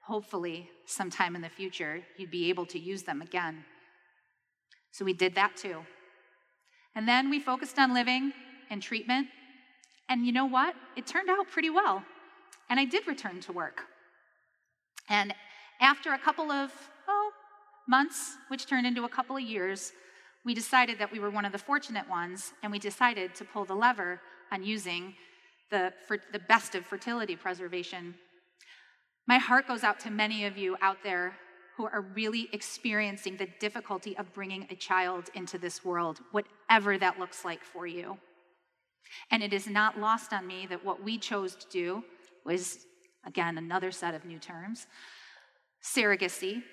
hopefully 0.01 0.67
sometime 0.87 1.35
in 1.35 1.43
the 1.43 1.49
future, 1.49 2.01
you'd 2.17 2.31
be 2.31 2.49
able 2.49 2.65
to 2.65 2.79
use 2.79 3.03
them 3.03 3.21
again. 3.21 3.63
So 4.91 5.05
we 5.05 5.13
did 5.13 5.35
that 5.35 5.55
too. 5.55 5.85
And 6.95 7.07
then 7.07 7.29
we 7.29 7.39
focused 7.39 7.77
on 7.77 7.93
living 7.93 8.33
and 8.71 8.81
treatment. 8.81 9.27
And 10.09 10.25
you 10.25 10.31
know 10.31 10.47
what? 10.47 10.73
It 10.95 11.05
turned 11.05 11.29
out 11.29 11.47
pretty 11.51 11.69
well. 11.69 12.03
And 12.71 12.79
I 12.79 12.85
did 12.85 13.07
return 13.07 13.39
to 13.41 13.51
work. 13.51 13.81
And 15.09 15.35
after 15.79 16.13
a 16.13 16.17
couple 16.17 16.51
of 16.51 16.71
months, 17.87 18.37
which 18.47 18.65
turned 18.65 18.87
into 18.87 19.03
a 19.05 19.09
couple 19.09 19.35
of 19.35 19.43
years, 19.43 19.91
we 20.45 20.53
decided 20.53 20.99
that 20.99 21.11
we 21.11 21.19
were 21.19 21.29
one 21.29 21.45
of 21.45 21.51
the 21.51 21.57
fortunate 21.57 22.09
ones, 22.09 22.53
and 22.61 22.71
we 22.71 22.79
decided 22.79 23.33
to 23.35 23.45
pull 23.45 23.65
the 23.65 23.75
lever 23.75 24.19
on 24.51 24.63
using 24.63 25.15
the, 25.71 25.93
for, 26.07 26.17
the 26.31 26.39
best 26.39 26.75
of 26.75 26.85
fertility 26.85 27.35
preservation. 27.35 28.15
My 29.27 29.37
heart 29.37 29.67
goes 29.67 29.83
out 29.83 29.99
to 30.01 30.11
many 30.11 30.45
of 30.45 30.57
you 30.57 30.77
out 30.81 30.97
there 31.03 31.33
who 31.77 31.85
are 31.85 32.01
really 32.13 32.49
experiencing 32.53 33.37
the 33.37 33.47
difficulty 33.59 34.15
of 34.17 34.33
bringing 34.33 34.67
a 34.69 34.75
child 34.75 35.29
into 35.33 35.57
this 35.57 35.83
world, 35.83 36.19
whatever 36.31 36.97
that 36.97 37.17
looks 37.19 37.43
like 37.43 37.63
for 37.63 37.87
you. 37.87 38.17
And 39.31 39.41
it 39.41 39.53
is 39.53 39.67
not 39.67 39.99
lost 39.99 40.33
on 40.33 40.45
me 40.45 40.67
that 40.67 40.85
what 40.85 41.03
we 41.03 41.17
chose 41.17 41.55
to 41.55 41.67
do 41.69 42.03
was, 42.45 42.79
again, 43.25 43.57
another 43.57 43.91
set 43.91 44.13
of 44.13 44.25
new 44.25 44.39
terms 44.39 44.87
surrogacy. 45.83 46.63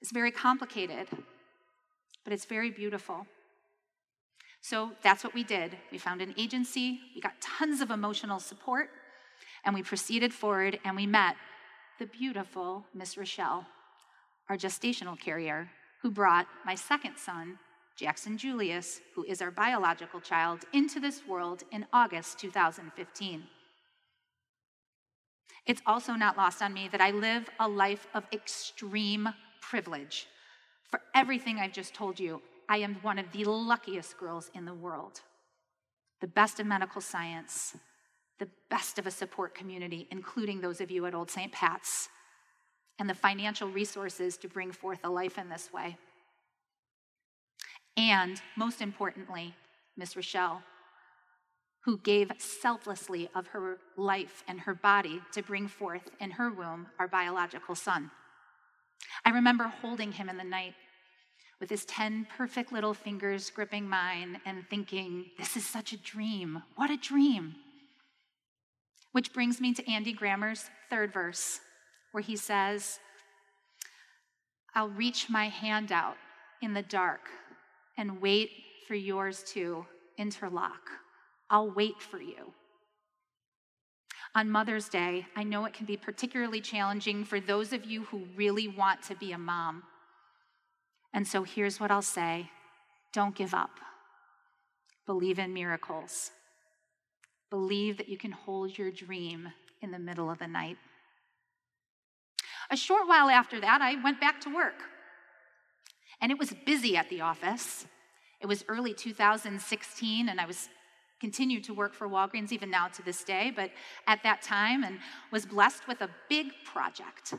It's 0.00 0.12
very 0.12 0.30
complicated, 0.30 1.08
but 2.24 2.32
it's 2.32 2.44
very 2.44 2.70
beautiful. 2.70 3.26
So 4.60 4.90
that's 5.02 5.22
what 5.22 5.34
we 5.34 5.44
did. 5.44 5.76
We 5.92 5.98
found 5.98 6.20
an 6.20 6.34
agency, 6.36 7.00
we 7.14 7.20
got 7.20 7.40
tons 7.40 7.80
of 7.80 7.90
emotional 7.90 8.40
support, 8.40 8.90
and 9.64 9.74
we 9.74 9.82
proceeded 9.82 10.32
forward 10.32 10.78
and 10.84 10.96
we 10.96 11.06
met 11.06 11.36
the 11.98 12.06
beautiful 12.06 12.84
Miss 12.94 13.16
Rochelle, 13.16 13.64
our 14.48 14.56
gestational 14.56 15.18
carrier, 15.18 15.70
who 16.02 16.10
brought 16.10 16.46
my 16.64 16.74
second 16.74 17.16
son, 17.16 17.58
Jackson 17.96 18.36
Julius, 18.36 19.00
who 19.14 19.24
is 19.24 19.40
our 19.40 19.50
biological 19.50 20.20
child, 20.20 20.64
into 20.72 21.00
this 21.00 21.22
world 21.26 21.62
in 21.72 21.86
August 21.92 22.38
2015. 22.38 23.44
It's 25.66 25.82
also 25.86 26.12
not 26.12 26.36
lost 26.36 26.62
on 26.62 26.72
me 26.72 26.88
that 26.92 27.00
I 27.00 27.10
live 27.10 27.48
a 27.58 27.68
life 27.68 28.06
of 28.14 28.24
extreme 28.32 29.28
privilege. 29.70 30.26
For 30.90 31.00
everything 31.14 31.58
I've 31.58 31.72
just 31.72 31.94
told 31.94 32.20
you, 32.20 32.40
I 32.68 32.78
am 32.78 32.96
one 33.02 33.18
of 33.18 33.30
the 33.32 33.44
luckiest 33.44 34.18
girls 34.18 34.50
in 34.54 34.64
the 34.64 34.74
world. 34.74 35.20
The 36.20 36.26
best 36.26 36.60
of 36.60 36.66
medical 36.66 37.00
science, 37.00 37.76
the 38.38 38.48
best 38.70 38.98
of 38.98 39.06
a 39.06 39.10
support 39.10 39.54
community, 39.54 40.06
including 40.10 40.60
those 40.60 40.80
of 40.80 40.90
you 40.90 41.06
at 41.06 41.14
Old 41.14 41.30
St. 41.30 41.52
Pat's, 41.52 42.08
and 42.98 43.08
the 43.08 43.14
financial 43.14 43.68
resources 43.68 44.36
to 44.38 44.48
bring 44.48 44.72
forth 44.72 45.00
a 45.04 45.10
life 45.10 45.38
in 45.38 45.48
this 45.48 45.72
way. 45.72 45.96
And 47.96 48.40
most 48.56 48.80
importantly, 48.80 49.54
Miss 49.96 50.16
Rochelle, 50.16 50.62
who 51.84 51.98
gave 51.98 52.30
selflessly 52.38 53.28
of 53.34 53.46
her 53.48 53.78
life 53.96 54.42
and 54.48 54.60
her 54.60 54.74
body 54.74 55.20
to 55.32 55.42
bring 55.42 55.68
forth 55.68 56.10
in 56.20 56.32
her 56.32 56.50
womb 56.50 56.86
our 56.98 57.08
biological 57.08 57.74
son. 57.74 58.10
I 59.24 59.30
remember 59.30 59.64
holding 59.64 60.12
him 60.12 60.28
in 60.28 60.36
the 60.36 60.44
night 60.44 60.74
with 61.60 61.70
his 61.70 61.84
10 61.86 62.26
perfect 62.36 62.72
little 62.72 62.94
fingers 62.94 63.50
gripping 63.50 63.88
mine 63.88 64.40
and 64.44 64.64
thinking, 64.68 65.26
this 65.38 65.56
is 65.56 65.64
such 65.64 65.92
a 65.92 65.96
dream. 65.96 66.62
What 66.76 66.90
a 66.90 66.96
dream. 66.96 67.54
Which 69.12 69.32
brings 69.32 69.60
me 69.60 69.72
to 69.74 69.90
Andy 69.90 70.12
Grammer's 70.12 70.68
third 70.90 71.12
verse, 71.12 71.60
where 72.12 72.22
he 72.22 72.36
says, 72.36 72.98
I'll 74.74 74.90
reach 74.90 75.30
my 75.30 75.48
hand 75.48 75.90
out 75.90 76.16
in 76.60 76.74
the 76.74 76.82
dark 76.82 77.22
and 77.96 78.20
wait 78.20 78.50
for 78.86 78.94
yours 78.94 79.42
to 79.54 79.86
interlock. 80.18 80.90
I'll 81.48 81.70
wait 81.70 82.02
for 82.02 82.20
you. 82.20 82.52
On 84.36 84.50
Mother's 84.50 84.90
Day, 84.90 85.24
I 85.34 85.44
know 85.44 85.64
it 85.64 85.72
can 85.72 85.86
be 85.86 85.96
particularly 85.96 86.60
challenging 86.60 87.24
for 87.24 87.40
those 87.40 87.72
of 87.72 87.86
you 87.86 88.02
who 88.04 88.28
really 88.36 88.68
want 88.68 89.02
to 89.04 89.14
be 89.16 89.32
a 89.32 89.38
mom. 89.38 89.82
And 91.14 91.26
so 91.26 91.42
here's 91.42 91.80
what 91.80 91.90
I'll 91.90 92.02
say 92.02 92.50
don't 93.14 93.34
give 93.34 93.54
up. 93.54 93.70
Believe 95.06 95.38
in 95.38 95.54
miracles. 95.54 96.32
Believe 97.48 97.96
that 97.96 98.10
you 98.10 98.18
can 98.18 98.30
hold 98.30 98.76
your 98.76 98.90
dream 98.90 99.48
in 99.80 99.90
the 99.90 99.98
middle 99.98 100.30
of 100.30 100.38
the 100.38 100.46
night. 100.46 100.76
A 102.70 102.76
short 102.76 103.08
while 103.08 103.30
after 103.30 103.58
that, 103.58 103.80
I 103.80 104.02
went 104.02 104.20
back 104.20 104.42
to 104.42 104.54
work. 104.54 104.82
And 106.20 106.30
it 106.30 106.38
was 106.38 106.52
busy 106.66 106.94
at 106.94 107.08
the 107.08 107.22
office. 107.22 107.86
It 108.42 108.46
was 108.46 108.66
early 108.68 108.92
2016, 108.92 110.28
and 110.28 110.38
I 110.38 110.44
was 110.44 110.68
continued 111.20 111.64
to 111.64 111.74
work 111.74 111.94
for 111.94 112.08
Walgreens 112.08 112.52
even 112.52 112.70
now 112.70 112.88
to 112.88 113.02
this 113.02 113.24
day, 113.24 113.52
but 113.54 113.70
at 114.06 114.22
that 114.22 114.42
time, 114.42 114.84
and 114.84 114.98
was 115.30 115.46
blessed 115.46 115.88
with 115.88 116.00
a 116.02 116.10
big 116.28 116.48
project 116.64 117.34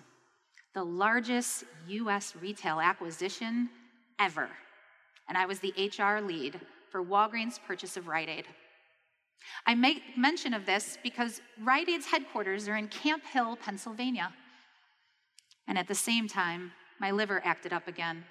the 0.78 0.84
largest 0.84 1.64
US 1.88 2.36
retail 2.36 2.80
acquisition 2.80 3.68
ever. 4.20 4.48
And 5.28 5.36
I 5.36 5.48
was 5.48 5.60
the 5.60 5.74
HR 5.76 6.22
lead 6.22 6.60
for 6.92 7.04
Walgreens' 7.04 7.60
purchase 7.66 7.98
of 7.98 8.08
Rite 8.08 8.30
Aid. 8.30 8.46
I 9.66 9.74
make 9.74 10.04
mention 10.16 10.54
of 10.54 10.68
this 10.68 10.98
because 11.02 11.42
Rite 11.64 11.90
Aid's 11.90 12.06
headquarters 12.06 12.68
are 12.68 12.78
in 12.78 12.90
Camp 12.90 13.24
Hill, 13.26 13.56
Pennsylvania. 13.56 14.32
And 15.68 15.80
at 15.80 15.88
the 15.88 15.96
same 15.96 16.28
time, 16.28 16.72
my 17.00 17.10
liver 17.10 17.42
acted 17.44 17.74
up 17.74 17.88
again. 17.88 18.24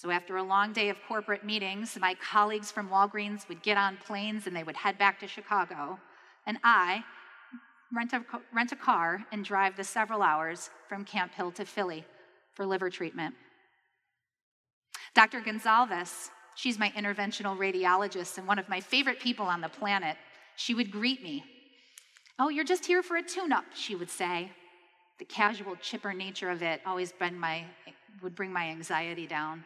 So 0.00 0.10
after 0.10 0.36
a 0.36 0.42
long 0.44 0.72
day 0.72 0.90
of 0.90 0.96
corporate 1.08 1.44
meetings, 1.44 1.98
my 2.00 2.14
colleagues 2.14 2.70
from 2.70 2.88
Walgreens 2.88 3.48
would 3.48 3.64
get 3.64 3.76
on 3.76 3.96
planes 3.96 4.46
and 4.46 4.54
they 4.54 4.62
would 4.62 4.76
head 4.76 4.96
back 4.96 5.18
to 5.18 5.26
Chicago. 5.26 5.98
And 6.46 6.56
I 6.62 7.02
rent 7.92 8.12
a, 8.12 8.22
rent 8.54 8.70
a 8.70 8.76
car 8.76 9.26
and 9.32 9.44
drive 9.44 9.76
the 9.76 9.82
several 9.82 10.22
hours 10.22 10.70
from 10.88 11.04
Camp 11.04 11.34
Hill 11.34 11.50
to 11.50 11.64
Philly 11.64 12.04
for 12.54 12.64
liver 12.64 12.90
treatment. 12.90 13.34
Dr. 15.14 15.40
Gonzalez 15.40 16.30
She's 16.54 16.76
my 16.76 16.90
interventional 16.90 17.56
radiologist 17.56 18.36
and 18.36 18.46
one 18.46 18.58
of 18.58 18.68
my 18.68 18.80
favorite 18.80 19.20
people 19.20 19.46
on 19.46 19.60
the 19.60 19.68
planet. 19.68 20.16
She 20.56 20.74
would 20.74 20.90
greet 20.90 21.22
me. 21.22 21.44
Oh, 22.36 22.48
you're 22.48 22.64
just 22.64 22.84
here 22.84 23.00
for 23.00 23.16
a 23.16 23.22
tune 23.22 23.52
up, 23.52 23.64
she 23.74 23.94
would 23.94 24.10
say. 24.10 24.50
The 25.20 25.24
casual, 25.24 25.76
chipper 25.76 26.12
nature 26.12 26.50
of 26.50 26.62
it 26.62 26.80
always 26.84 27.12
bring 27.12 27.38
my, 27.38 27.64
would 28.22 28.34
bring 28.34 28.52
my 28.52 28.66
anxiety 28.70 29.24
down. 29.28 29.62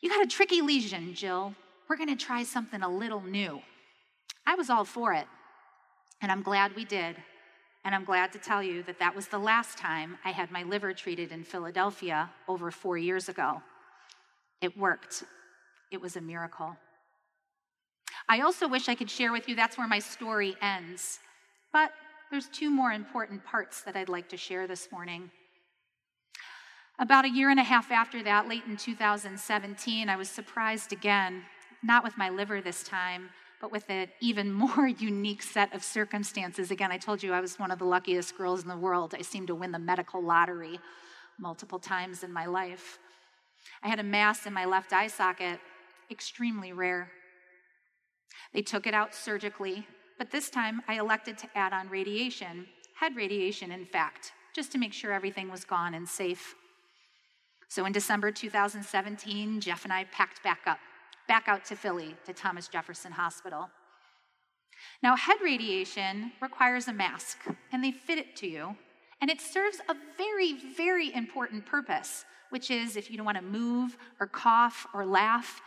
You 0.00 0.08
got 0.08 0.24
a 0.24 0.28
tricky 0.28 0.62
lesion, 0.62 1.14
Jill. 1.14 1.54
We're 1.88 1.96
going 1.96 2.08
to 2.08 2.24
try 2.24 2.42
something 2.42 2.82
a 2.82 2.88
little 2.88 3.20
new. 3.20 3.60
I 4.46 4.54
was 4.54 4.70
all 4.70 4.84
for 4.84 5.12
it, 5.12 5.26
and 6.22 6.32
I'm 6.32 6.42
glad 6.42 6.74
we 6.74 6.84
did. 6.84 7.16
And 7.84 7.94
I'm 7.94 8.04
glad 8.04 8.32
to 8.32 8.38
tell 8.38 8.62
you 8.62 8.82
that 8.84 8.98
that 8.98 9.16
was 9.16 9.28
the 9.28 9.38
last 9.38 9.78
time 9.78 10.18
I 10.24 10.30
had 10.30 10.50
my 10.50 10.62
liver 10.62 10.92
treated 10.92 11.32
in 11.32 11.44
Philadelphia 11.44 12.30
over 12.46 12.70
four 12.70 12.98
years 12.98 13.28
ago. 13.28 13.62
It 14.60 14.76
worked, 14.76 15.24
it 15.90 16.00
was 16.00 16.16
a 16.16 16.20
miracle. 16.20 16.76
I 18.28 18.42
also 18.42 18.68
wish 18.68 18.88
I 18.88 18.94
could 18.94 19.10
share 19.10 19.32
with 19.32 19.48
you 19.48 19.56
that's 19.56 19.78
where 19.78 19.88
my 19.88 19.98
story 19.98 20.56
ends. 20.60 21.20
But 21.72 21.92
there's 22.30 22.48
two 22.48 22.70
more 22.70 22.92
important 22.92 23.44
parts 23.44 23.82
that 23.82 23.96
I'd 23.96 24.08
like 24.08 24.28
to 24.28 24.36
share 24.36 24.66
this 24.66 24.92
morning. 24.92 25.30
About 27.00 27.24
a 27.24 27.30
year 27.30 27.48
and 27.48 27.58
a 27.58 27.62
half 27.62 27.90
after 27.90 28.22
that, 28.24 28.46
late 28.46 28.64
in 28.68 28.76
2017, 28.76 30.10
I 30.10 30.16
was 30.16 30.28
surprised 30.28 30.92
again, 30.92 31.44
not 31.82 32.04
with 32.04 32.18
my 32.18 32.28
liver 32.28 32.60
this 32.60 32.82
time, 32.82 33.30
but 33.58 33.72
with 33.72 33.88
an 33.88 34.08
even 34.20 34.52
more 34.52 34.86
unique 34.86 35.42
set 35.42 35.74
of 35.74 35.82
circumstances. 35.82 36.70
Again, 36.70 36.92
I 36.92 36.98
told 36.98 37.22
you 37.22 37.32
I 37.32 37.40
was 37.40 37.58
one 37.58 37.70
of 37.70 37.78
the 37.78 37.86
luckiest 37.86 38.36
girls 38.36 38.60
in 38.60 38.68
the 38.68 38.76
world. 38.76 39.14
I 39.18 39.22
seemed 39.22 39.46
to 39.46 39.54
win 39.54 39.72
the 39.72 39.78
medical 39.78 40.22
lottery 40.22 40.78
multiple 41.38 41.78
times 41.78 42.22
in 42.22 42.34
my 42.34 42.44
life. 42.44 42.98
I 43.82 43.88
had 43.88 43.98
a 43.98 44.02
mass 44.02 44.44
in 44.44 44.52
my 44.52 44.66
left 44.66 44.92
eye 44.92 45.06
socket, 45.06 45.58
extremely 46.10 46.74
rare. 46.74 47.10
They 48.52 48.60
took 48.60 48.86
it 48.86 48.92
out 48.92 49.14
surgically, 49.14 49.86
but 50.18 50.30
this 50.30 50.50
time 50.50 50.82
I 50.86 50.98
elected 50.98 51.38
to 51.38 51.48
add 51.54 51.72
on 51.72 51.88
radiation, 51.88 52.66
head 52.94 53.16
radiation, 53.16 53.72
in 53.72 53.86
fact, 53.86 54.32
just 54.54 54.70
to 54.72 54.78
make 54.78 54.92
sure 54.92 55.12
everything 55.12 55.50
was 55.50 55.64
gone 55.64 55.94
and 55.94 56.06
safe. 56.06 56.56
So 57.70 57.84
in 57.84 57.92
December 57.92 58.32
2017, 58.32 59.60
Jeff 59.60 59.84
and 59.84 59.92
I 59.92 60.02
packed 60.10 60.42
back 60.42 60.58
up, 60.66 60.80
back 61.28 61.46
out 61.46 61.64
to 61.66 61.76
Philly 61.76 62.16
to 62.26 62.32
Thomas 62.32 62.66
Jefferson 62.66 63.12
Hospital. 63.12 63.70
Now, 65.04 65.14
head 65.14 65.36
radiation 65.40 66.32
requires 66.42 66.88
a 66.88 66.92
mask, 66.92 67.38
and 67.70 67.84
they 67.84 67.92
fit 67.92 68.18
it 68.18 68.34
to 68.38 68.48
you, 68.48 68.76
and 69.20 69.30
it 69.30 69.40
serves 69.40 69.78
a 69.88 69.94
very, 70.18 70.56
very 70.76 71.14
important 71.14 71.64
purpose, 71.64 72.24
which 72.48 72.72
is 72.72 72.96
if 72.96 73.08
you 73.08 73.16
don't 73.16 73.24
want 73.24 73.38
to 73.38 73.44
move 73.44 73.96
or 74.18 74.26
cough 74.26 74.88
or 74.92 75.06
laugh, 75.06 75.60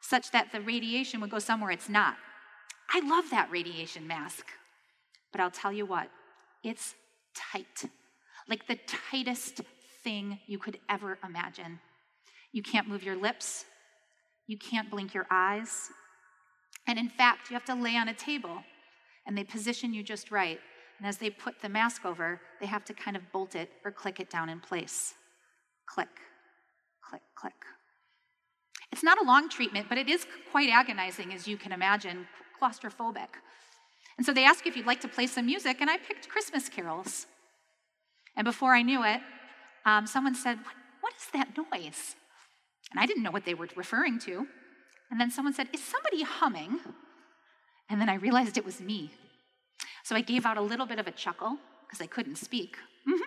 such 0.00 0.30
that 0.30 0.52
the 0.52 0.60
radiation 0.60 1.20
would 1.20 1.30
go 1.30 1.40
somewhere 1.40 1.72
it's 1.72 1.88
not. 1.88 2.14
I 2.88 3.00
love 3.00 3.30
that 3.30 3.50
radiation 3.50 4.06
mask, 4.06 4.46
but 5.32 5.40
I'll 5.40 5.50
tell 5.50 5.72
you 5.72 5.86
what, 5.86 6.08
it's 6.62 6.94
tight, 7.34 7.90
like 8.48 8.68
the 8.68 8.78
tightest 9.10 9.62
thing 10.02 10.38
you 10.46 10.58
could 10.58 10.78
ever 10.88 11.18
imagine. 11.24 11.80
You 12.52 12.62
can't 12.62 12.88
move 12.88 13.02
your 13.02 13.16
lips, 13.16 13.64
you 14.46 14.58
can't 14.58 14.90
blink 14.90 15.14
your 15.14 15.26
eyes. 15.30 15.90
And 16.86 16.98
in 16.98 17.08
fact, 17.08 17.48
you 17.48 17.54
have 17.54 17.64
to 17.66 17.74
lay 17.74 17.96
on 17.96 18.08
a 18.08 18.14
table 18.14 18.62
and 19.26 19.38
they 19.38 19.44
position 19.44 19.94
you 19.94 20.02
just 20.02 20.30
right. 20.30 20.58
And 20.98 21.06
as 21.06 21.16
they 21.18 21.30
put 21.30 21.60
the 21.60 21.68
mask 21.68 22.04
over, 22.04 22.40
they 22.60 22.66
have 22.66 22.84
to 22.86 22.94
kind 22.94 23.16
of 23.16 23.22
bolt 23.32 23.54
it 23.54 23.70
or 23.84 23.90
click 23.90 24.20
it 24.20 24.30
down 24.30 24.48
in 24.48 24.60
place. 24.60 25.14
Click, 25.86 26.08
click, 27.08 27.22
click. 27.34 27.54
It's 28.90 29.02
not 29.02 29.20
a 29.20 29.24
long 29.24 29.48
treatment, 29.48 29.86
but 29.88 29.98
it 29.98 30.08
is 30.08 30.26
quite 30.50 30.68
agonizing, 30.68 31.32
as 31.32 31.48
you 31.48 31.56
can 31.56 31.72
imagine, 31.72 32.26
claustrophobic. 32.60 33.28
And 34.18 34.26
so 34.26 34.32
they 34.32 34.44
asked 34.44 34.66
if 34.66 34.76
you'd 34.76 34.86
like 34.86 35.00
to 35.00 35.08
play 35.08 35.26
some 35.26 35.46
music, 35.46 35.78
and 35.80 35.88
I 35.88 35.96
picked 35.96 36.28
Christmas 36.28 36.68
carols. 36.68 37.26
And 38.36 38.44
before 38.44 38.74
I 38.74 38.82
knew 38.82 39.02
it, 39.02 39.20
um, 39.84 40.06
someone 40.06 40.34
said, 40.34 40.58
what, 40.58 40.74
what 41.00 41.12
is 41.14 41.26
that 41.32 41.56
noise? 41.56 42.16
And 42.90 43.00
I 43.00 43.06
didn't 43.06 43.22
know 43.22 43.30
what 43.30 43.44
they 43.44 43.54
were 43.54 43.68
referring 43.76 44.18
to. 44.20 44.46
And 45.10 45.20
then 45.20 45.30
someone 45.30 45.54
said, 45.54 45.68
Is 45.72 45.82
somebody 45.82 46.22
humming? 46.22 46.80
And 47.90 48.00
then 48.00 48.08
I 48.08 48.14
realized 48.14 48.56
it 48.56 48.64
was 48.64 48.80
me. 48.80 49.10
So 50.04 50.16
I 50.16 50.20
gave 50.20 50.46
out 50.46 50.56
a 50.56 50.62
little 50.62 50.86
bit 50.86 50.98
of 50.98 51.06
a 51.06 51.10
chuckle 51.10 51.58
because 51.86 52.00
I 52.00 52.06
couldn't 52.06 52.36
speak. 52.36 52.76
Mm-hmm. 53.08 53.22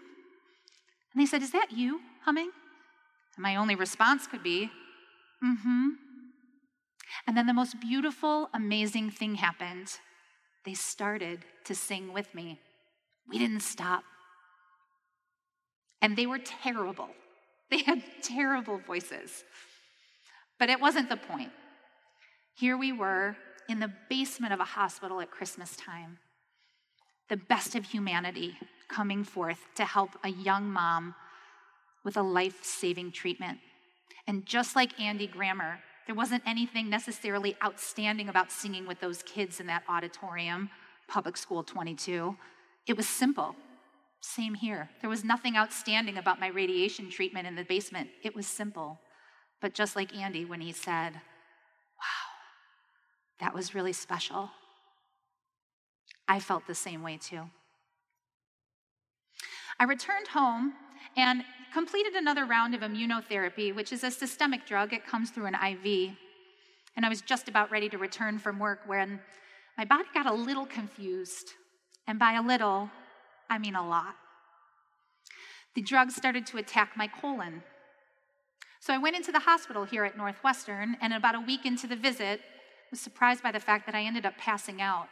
And 1.14 1.22
they 1.22 1.26
said, 1.26 1.42
Is 1.42 1.52
that 1.52 1.68
you 1.72 2.02
humming? 2.24 2.52
And 3.36 3.44
my 3.44 3.56
only 3.56 3.76
response 3.76 4.28
could 4.28 4.44
be, 4.44 4.72
Mm 5.44 5.62
hmm. 5.62 5.88
And 7.28 7.38
then 7.38 7.46
the 7.46 7.54
most 7.54 7.80
beautiful, 7.80 8.50
amazing 8.54 9.12
thing 9.12 9.36
happened. 9.36 9.92
They 10.66 10.74
started 10.74 11.46
to 11.66 11.76
sing 11.76 12.14
with 12.14 12.34
me. 12.34 12.60
We 13.30 13.38
didn't 13.38 13.62
stop. 13.62 14.04
And 16.06 16.16
they 16.16 16.28
were 16.28 16.38
terrible. 16.38 17.10
They 17.72 17.80
had 17.80 18.04
terrible 18.22 18.78
voices. 18.78 19.44
But 20.60 20.70
it 20.70 20.80
wasn't 20.80 21.10
the 21.10 21.18
point. 21.18 21.50
Here 22.54 22.78
we 22.78 22.92
were 22.92 23.36
in 23.68 23.80
the 23.80 23.92
basement 24.08 24.54
of 24.54 24.60
a 24.60 24.66
hospital 24.66 25.20
at 25.20 25.32
Christmas 25.32 25.76
time, 25.76 26.20
the 27.28 27.38
best 27.38 27.74
of 27.74 27.86
humanity 27.86 28.56
coming 28.88 29.24
forth 29.24 29.58
to 29.78 29.84
help 29.84 30.12
a 30.24 30.30
young 30.30 30.70
mom 30.70 31.16
with 32.04 32.18
a 32.18 32.22
life 32.22 32.64
saving 32.64 33.12
treatment. 33.12 33.58
And 34.28 34.46
just 34.46 34.76
like 34.76 35.00
Andy 35.00 35.26
Grammer, 35.26 35.80
there 36.06 36.14
wasn't 36.14 36.44
anything 36.46 36.88
necessarily 36.88 37.58
outstanding 37.64 38.30
about 38.30 38.52
singing 38.52 38.86
with 38.86 39.00
those 39.00 39.24
kids 39.24 39.60
in 39.60 39.66
that 39.66 39.82
auditorium, 39.90 40.70
Public 41.08 41.36
School 41.36 41.64
22. 41.64 42.38
It 42.86 42.96
was 42.96 43.10
simple. 43.10 43.56
Same 44.26 44.56
here. 44.56 44.90
There 45.02 45.10
was 45.10 45.24
nothing 45.24 45.56
outstanding 45.56 46.18
about 46.18 46.40
my 46.40 46.48
radiation 46.48 47.12
treatment 47.12 47.46
in 47.46 47.56
the 47.56 47.64
basement. 47.64 48.10
It 48.24 48.36
was 48.36 48.48
simple. 48.48 49.00
But 49.62 49.76
just 49.76 49.96
like 49.96 50.16
Andy 50.16 50.46
when 50.46 50.62
he 50.62 50.72
said, 50.72 51.14
Wow, 51.14 52.28
that 53.40 53.54
was 53.54 53.76
really 53.76 53.94
special, 53.94 54.50
I 56.28 56.40
felt 56.40 56.66
the 56.66 56.74
same 56.74 57.04
way 57.04 57.18
too. 57.18 57.44
I 59.80 59.84
returned 59.84 60.30
home 60.30 60.74
and 61.16 61.44
completed 61.72 62.16
another 62.16 62.46
round 62.46 62.74
of 62.74 62.82
immunotherapy, 62.82 63.76
which 63.76 63.94
is 63.94 64.04
a 64.04 64.10
systemic 64.10 64.66
drug. 64.66 64.92
It 64.92 65.06
comes 65.06 65.30
through 65.30 65.46
an 65.46 65.56
IV. 65.56 66.14
And 66.96 67.06
I 67.06 67.10
was 67.10 67.22
just 67.22 67.48
about 67.48 67.70
ready 67.70 67.90
to 67.90 68.00
return 68.00 68.40
from 68.40 68.58
work 68.58 68.80
when 68.88 69.20
my 69.78 69.86
body 69.86 70.06
got 70.16 70.26
a 70.26 70.34
little 70.34 70.66
confused. 70.66 71.52
And 72.08 72.18
by 72.18 72.34
a 72.34 72.42
little, 72.42 72.90
I 73.50 73.58
mean 73.58 73.76
a 73.76 73.88
lot. 73.88 74.16
The 75.76 75.82
drugs 75.82 76.16
started 76.16 76.46
to 76.48 76.58
attack 76.58 76.92
my 76.96 77.08
colon. 77.08 77.64
So 78.80 78.94
I 78.94 78.98
went 78.98 79.16
into 79.16 79.32
the 79.32 79.40
hospital 79.40 79.84
here 79.84 80.06
at 80.06 80.18
Northwestern, 80.18 80.96
and 81.02 81.14
about 81.14 81.36
a 81.36 81.40
week 81.40 81.66
into 81.66 81.88
the 81.88 81.96
visit, 81.96 82.42
was 82.92 83.00
surprised 83.00 83.44
by 83.44 83.52
the 83.52 83.60
fact 83.60 83.86
that 83.86 83.96
I 83.96 84.04
ended 84.04 84.26
up 84.26 84.38
passing 84.38 84.82
out 84.82 85.08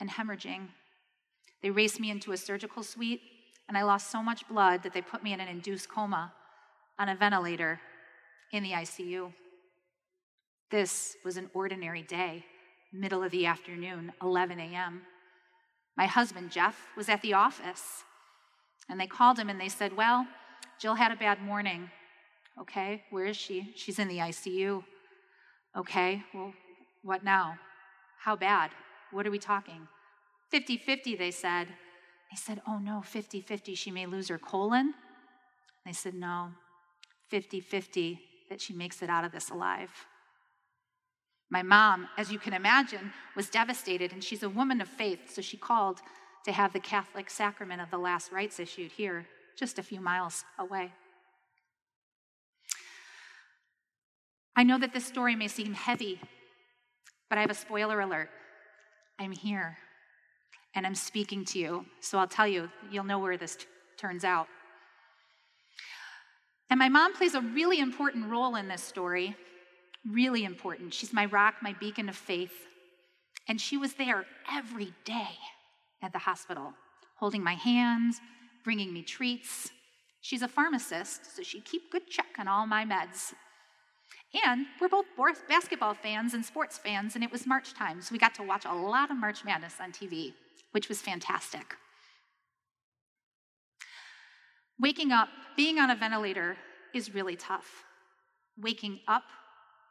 and 0.00 0.10
hemorrhaging. 0.10 0.68
They 1.62 1.70
raced 1.70 2.00
me 2.00 2.10
into 2.10 2.32
a 2.32 2.36
surgical 2.36 2.82
suite, 2.82 3.20
and 3.68 3.78
I 3.78 3.82
lost 3.82 4.10
so 4.10 4.22
much 4.22 4.48
blood 4.48 4.82
that 4.82 4.92
they 4.92 5.00
put 5.00 5.22
me 5.22 5.32
in 5.32 5.40
an 5.40 5.48
induced 5.48 5.88
coma 5.88 6.32
on 6.98 7.08
a 7.08 7.16
ventilator 7.16 7.80
in 8.52 8.62
the 8.62 8.72
ICU. 8.72 9.32
This 10.70 11.16
was 11.24 11.36
an 11.36 11.50
ordinary 11.54 12.02
day, 12.02 12.44
middle 12.92 13.22
of 13.22 13.30
the 13.30 13.46
afternoon, 13.46 14.12
11 14.20 14.58
a.m. 14.58 15.02
My 15.98 16.06
husband, 16.06 16.52
Jeff, 16.52 16.86
was 16.96 17.08
at 17.08 17.22
the 17.22 17.34
office. 17.34 18.04
And 18.88 19.00
they 19.00 19.08
called 19.08 19.36
him 19.36 19.50
and 19.50 19.60
they 19.60 19.68
said, 19.68 19.96
Well, 19.96 20.28
Jill 20.78 20.94
had 20.94 21.10
a 21.10 21.16
bad 21.16 21.42
morning. 21.42 21.90
Okay, 22.60 23.02
where 23.10 23.26
is 23.26 23.36
she? 23.36 23.72
She's 23.74 23.98
in 23.98 24.06
the 24.06 24.18
ICU. 24.18 24.84
Okay, 25.76 26.22
well, 26.32 26.54
what 27.02 27.24
now? 27.24 27.58
How 28.20 28.36
bad? 28.36 28.70
What 29.10 29.26
are 29.26 29.30
we 29.32 29.40
talking? 29.40 29.88
50 30.50 30.76
50, 30.76 31.16
they 31.16 31.32
said. 31.32 31.66
They 32.30 32.36
said, 32.36 32.62
Oh 32.66 32.78
no, 32.78 33.02
50 33.02 33.40
50, 33.40 33.74
she 33.74 33.90
may 33.90 34.06
lose 34.06 34.28
her 34.28 34.38
colon. 34.38 34.94
They 35.84 35.92
said, 35.92 36.14
No, 36.14 36.50
50 37.28 37.60
50, 37.60 38.20
that 38.50 38.60
she 38.60 38.72
makes 38.72 39.02
it 39.02 39.10
out 39.10 39.24
of 39.24 39.32
this 39.32 39.50
alive. 39.50 39.90
My 41.50 41.62
mom, 41.62 42.08
as 42.18 42.30
you 42.30 42.38
can 42.38 42.52
imagine, 42.52 43.12
was 43.34 43.48
devastated, 43.48 44.12
and 44.12 44.22
she's 44.22 44.42
a 44.42 44.48
woman 44.48 44.80
of 44.80 44.88
faith, 44.88 45.32
so 45.32 45.40
she 45.40 45.56
called 45.56 46.00
to 46.44 46.52
have 46.52 46.72
the 46.72 46.80
Catholic 46.80 47.30
sacrament 47.30 47.80
of 47.80 47.90
the 47.90 47.98
last 47.98 48.32
rites 48.32 48.60
issued 48.60 48.92
here, 48.92 49.26
just 49.58 49.78
a 49.78 49.82
few 49.82 50.00
miles 50.00 50.44
away. 50.58 50.92
I 54.54 54.62
know 54.62 54.78
that 54.78 54.92
this 54.92 55.06
story 55.06 55.36
may 55.36 55.48
seem 55.48 55.72
heavy, 55.72 56.20
but 57.30 57.38
I 57.38 57.42
have 57.42 57.50
a 57.50 57.54
spoiler 57.54 58.00
alert. 58.00 58.28
I'm 59.18 59.32
here, 59.32 59.78
and 60.74 60.86
I'm 60.86 60.94
speaking 60.94 61.44
to 61.46 61.58
you, 61.58 61.86
so 62.00 62.18
I'll 62.18 62.28
tell 62.28 62.46
you, 62.46 62.68
you'll 62.90 63.04
know 63.04 63.18
where 63.18 63.36
this 63.38 63.56
t- 63.56 63.66
turns 63.96 64.24
out. 64.24 64.48
And 66.70 66.78
my 66.78 66.88
mom 66.90 67.14
plays 67.14 67.34
a 67.34 67.40
really 67.40 67.80
important 67.80 68.30
role 68.30 68.56
in 68.56 68.68
this 68.68 68.82
story 68.82 69.34
really 70.06 70.44
important. 70.44 70.94
She's 70.94 71.12
my 71.12 71.26
rock, 71.26 71.56
my 71.62 71.74
beacon 71.74 72.08
of 72.08 72.16
faith. 72.16 72.66
And 73.48 73.60
she 73.60 73.76
was 73.76 73.94
there 73.94 74.26
every 74.52 74.92
day 75.04 75.36
at 76.02 76.12
the 76.12 76.18
hospital, 76.18 76.74
holding 77.16 77.42
my 77.42 77.54
hands, 77.54 78.20
bringing 78.64 78.92
me 78.92 79.02
treats. 79.02 79.70
She's 80.20 80.42
a 80.42 80.48
pharmacist, 80.48 81.36
so 81.36 81.42
she'd 81.42 81.64
keep 81.64 81.90
good 81.90 82.06
check 82.08 82.38
on 82.38 82.48
all 82.48 82.66
my 82.66 82.84
meds. 82.84 83.32
And 84.44 84.66
we're 84.80 84.88
both 84.88 85.06
basketball 85.48 85.94
fans 85.94 86.34
and 86.34 86.44
sports 86.44 86.76
fans, 86.76 87.14
and 87.14 87.24
it 87.24 87.32
was 87.32 87.46
March 87.46 87.72
time, 87.72 88.02
so 88.02 88.12
we 88.12 88.18
got 88.18 88.34
to 88.34 88.42
watch 88.42 88.66
a 88.66 88.74
lot 88.74 89.10
of 89.10 89.16
March 89.16 89.44
Madness 89.44 89.76
on 89.80 89.90
TV, 89.90 90.34
which 90.72 90.88
was 90.88 91.00
fantastic. 91.00 91.76
Waking 94.78 95.12
up, 95.12 95.28
being 95.56 95.78
on 95.78 95.90
a 95.90 95.96
ventilator 95.96 96.56
is 96.94 97.14
really 97.14 97.36
tough. 97.36 97.84
Waking 98.60 99.00
up 99.08 99.22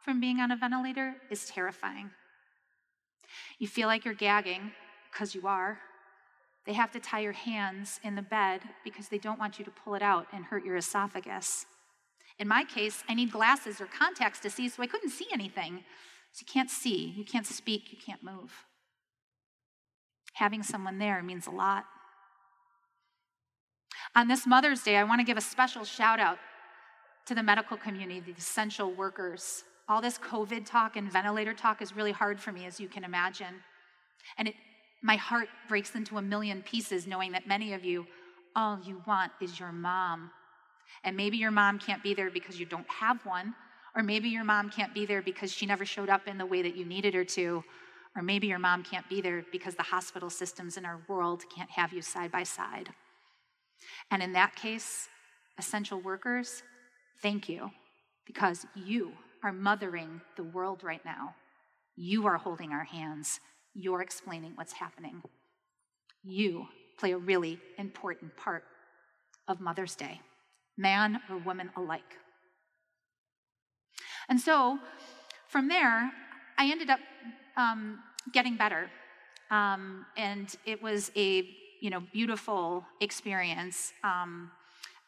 from 0.08 0.20
being 0.20 0.40
on 0.40 0.50
a 0.50 0.56
ventilator 0.56 1.16
is 1.28 1.44
terrifying. 1.44 2.08
You 3.58 3.68
feel 3.68 3.88
like 3.88 4.06
you're 4.06 4.14
gagging, 4.14 4.72
because 5.12 5.34
you 5.34 5.46
are. 5.46 5.80
They 6.64 6.72
have 6.72 6.90
to 6.92 6.98
tie 6.98 7.20
your 7.20 7.32
hands 7.32 8.00
in 8.02 8.14
the 8.14 8.22
bed 8.22 8.62
because 8.84 9.08
they 9.08 9.18
don't 9.18 9.38
want 9.38 9.58
you 9.58 9.66
to 9.66 9.70
pull 9.70 9.94
it 9.94 10.00
out 10.00 10.26
and 10.32 10.46
hurt 10.46 10.64
your 10.64 10.76
esophagus. 10.76 11.66
In 12.38 12.48
my 12.48 12.64
case, 12.64 13.04
I 13.06 13.12
need 13.12 13.30
glasses 13.30 13.82
or 13.82 13.84
contacts 13.84 14.40
to 14.40 14.48
see, 14.48 14.70
so 14.70 14.82
I 14.82 14.86
couldn't 14.86 15.10
see 15.10 15.26
anything. 15.30 15.84
So 16.32 16.46
you 16.46 16.50
can't 16.50 16.70
see, 16.70 17.12
you 17.14 17.26
can't 17.26 17.44
speak, 17.44 17.92
you 17.92 17.98
can't 17.98 18.24
move. 18.24 18.64
Having 20.32 20.62
someone 20.62 20.96
there 20.96 21.22
means 21.22 21.46
a 21.46 21.50
lot. 21.50 21.84
On 24.16 24.26
this 24.26 24.46
Mother's 24.46 24.82
Day, 24.82 24.96
I 24.96 25.04
want 25.04 25.20
to 25.20 25.26
give 25.26 25.36
a 25.36 25.42
special 25.42 25.84
shout 25.84 26.18
out 26.18 26.38
to 27.26 27.34
the 27.34 27.42
medical 27.42 27.76
community, 27.76 28.20
the 28.20 28.32
essential 28.32 28.90
workers. 28.90 29.64
All 29.88 30.02
this 30.02 30.18
COVID 30.18 30.66
talk 30.66 30.96
and 30.96 31.10
ventilator 31.10 31.54
talk 31.54 31.80
is 31.80 31.96
really 31.96 32.12
hard 32.12 32.38
for 32.38 32.52
me, 32.52 32.66
as 32.66 32.78
you 32.78 32.88
can 32.88 33.04
imagine. 33.04 33.54
And 34.36 34.48
it, 34.48 34.54
my 35.02 35.16
heart 35.16 35.48
breaks 35.68 35.94
into 35.94 36.18
a 36.18 36.22
million 36.22 36.62
pieces 36.62 37.06
knowing 37.06 37.32
that 37.32 37.46
many 37.46 37.72
of 37.72 37.84
you, 37.84 38.06
all 38.54 38.78
you 38.84 39.02
want 39.06 39.32
is 39.40 39.58
your 39.58 39.72
mom. 39.72 40.30
And 41.04 41.16
maybe 41.16 41.38
your 41.38 41.50
mom 41.50 41.78
can't 41.78 42.02
be 42.02 42.12
there 42.12 42.30
because 42.30 42.60
you 42.60 42.66
don't 42.66 42.88
have 42.90 43.24
one, 43.24 43.54
or 43.96 44.02
maybe 44.02 44.28
your 44.28 44.44
mom 44.44 44.68
can't 44.68 44.92
be 44.92 45.06
there 45.06 45.22
because 45.22 45.52
she 45.52 45.64
never 45.64 45.84
showed 45.84 46.10
up 46.10 46.28
in 46.28 46.36
the 46.36 46.46
way 46.46 46.60
that 46.62 46.76
you 46.76 46.84
needed 46.84 47.14
her 47.14 47.24
to, 47.24 47.64
or 48.14 48.22
maybe 48.22 48.46
your 48.46 48.58
mom 48.58 48.82
can't 48.82 49.08
be 49.08 49.20
there 49.20 49.44
because 49.52 49.74
the 49.74 49.82
hospital 49.82 50.28
systems 50.28 50.76
in 50.76 50.84
our 50.84 51.00
world 51.08 51.44
can't 51.54 51.70
have 51.70 51.92
you 51.92 52.02
side 52.02 52.32
by 52.32 52.42
side. 52.42 52.90
And 54.10 54.22
in 54.22 54.32
that 54.32 54.54
case, 54.56 55.08
essential 55.58 56.00
workers, 56.00 56.62
thank 57.22 57.48
you, 57.48 57.70
because 58.26 58.66
you 58.74 59.12
are 59.42 59.52
mothering 59.52 60.20
the 60.36 60.42
world 60.42 60.82
right 60.82 61.04
now. 61.04 61.34
You 61.96 62.26
are 62.26 62.36
holding 62.36 62.72
our 62.72 62.84
hands. 62.84 63.40
You're 63.74 64.02
explaining 64.02 64.52
what's 64.54 64.72
happening. 64.72 65.22
You 66.22 66.66
play 66.98 67.12
a 67.12 67.18
really 67.18 67.58
important 67.78 68.36
part 68.36 68.64
of 69.46 69.60
Mother's 69.60 69.94
Day, 69.94 70.20
man 70.76 71.20
or 71.30 71.38
woman 71.38 71.70
alike. 71.76 72.18
And 74.28 74.40
so 74.40 74.78
from 75.48 75.68
there, 75.68 76.10
I 76.58 76.70
ended 76.70 76.90
up 76.90 77.00
um, 77.56 78.00
getting 78.32 78.56
better. 78.56 78.90
Um, 79.50 80.04
and 80.16 80.54
it 80.66 80.82
was 80.82 81.10
a 81.16 81.48
you 81.80 81.90
know 81.90 82.02
beautiful 82.12 82.84
experience. 83.00 83.92
Um, 84.04 84.50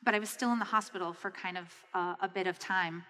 but 0.02 0.14
I 0.14 0.18
was 0.18 0.30
still 0.30 0.52
in 0.52 0.58
the 0.58 0.64
hospital 0.64 1.12
for 1.12 1.30
kind 1.30 1.58
of 1.58 1.66
uh, 1.94 2.14
a 2.22 2.28
bit 2.28 2.46
of 2.46 2.58
time. 2.58 3.04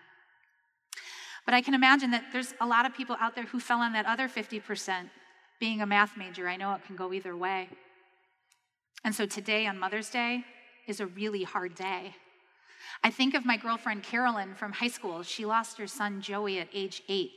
But 1.51 1.57
I 1.57 1.63
can 1.63 1.75
imagine 1.75 2.13
that 2.13 2.27
there's 2.33 2.55
a 2.61 2.65
lot 2.65 2.87
of 2.87 2.95
people 2.95 3.17
out 3.19 3.35
there 3.35 3.43
who 3.43 3.59
fell 3.59 3.81
on 3.81 3.93
that 3.95 4.07
other 4.07 4.29
50%. 4.29 5.11
Being 5.59 5.81
a 5.81 5.87
math 5.87 6.17
major, 6.17 6.47
I 6.47 6.55
know 6.55 6.73
it 6.75 6.85
can 6.87 6.95
go 6.95 7.13
either 7.13 7.37
way. 7.37 7.69
And 9.03 9.13
so 9.13 9.27
today 9.27 9.67
on 9.67 9.77
Mother's 9.77 10.11
Day 10.11 10.45
is 10.87 11.01
a 11.01 11.09
really 11.09 11.43
hard 11.43 11.75
day. 11.75 12.15
I 13.03 13.11
think 13.11 13.35
of 13.35 13.45
my 13.45 13.57
girlfriend 13.57 14.05
Carolyn 14.05 14.55
from 14.55 14.71
high 14.71 14.87
school. 14.87 15.25
She 15.25 15.45
lost 15.45 15.77
her 15.79 15.89
son 15.89 16.21
Joey 16.21 16.61
at 16.61 16.69
age 16.73 17.03
eight. 17.09 17.33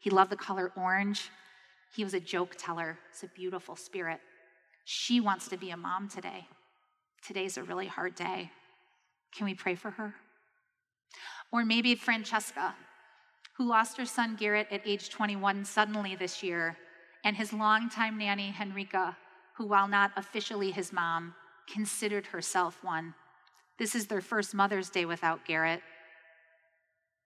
He 0.00 0.10
loved 0.10 0.32
the 0.32 0.36
color 0.36 0.72
orange. 0.76 1.30
He 1.94 2.02
was 2.02 2.14
a 2.14 2.20
joke 2.20 2.56
teller. 2.58 2.98
It's 3.10 3.22
a 3.22 3.28
beautiful 3.28 3.76
spirit. 3.76 4.18
She 4.86 5.20
wants 5.20 5.46
to 5.46 5.56
be 5.56 5.70
a 5.70 5.76
mom 5.76 6.08
today. 6.08 6.48
Today's 7.24 7.56
a 7.56 7.62
really 7.62 7.86
hard 7.86 8.16
day. 8.16 8.50
Can 9.32 9.46
we 9.46 9.54
pray 9.54 9.76
for 9.76 9.92
her? 9.92 10.16
Or 11.52 11.64
maybe 11.64 11.94
Francesca, 11.94 12.74
who 13.56 13.68
lost 13.68 13.96
her 13.96 14.06
son 14.06 14.36
Garrett 14.36 14.68
at 14.70 14.86
age 14.86 15.10
21 15.10 15.64
suddenly 15.64 16.16
this 16.16 16.42
year, 16.42 16.76
and 17.24 17.36
his 17.36 17.52
longtime 17.52 18.18
nanny, 18.18 18.54
Henrika, 18.56 19.16
who, 19.56 19.66
while 19.66 19.88
not 19.88 20.10
officially 20.16 20.70
his 20.70 20.92
mom, 20.92 21.34
considered 21.72 22.26
herself 22.26 22.82
one. 22.82 23.14
This 23.78 23.94
is 23.94 24.06
their 24.06 24.20
first 24.20 24.54
Mother's 24.54 24.90
Day 24.90 25.04
without 25.04 25.44
Garrett. 25.44 25.82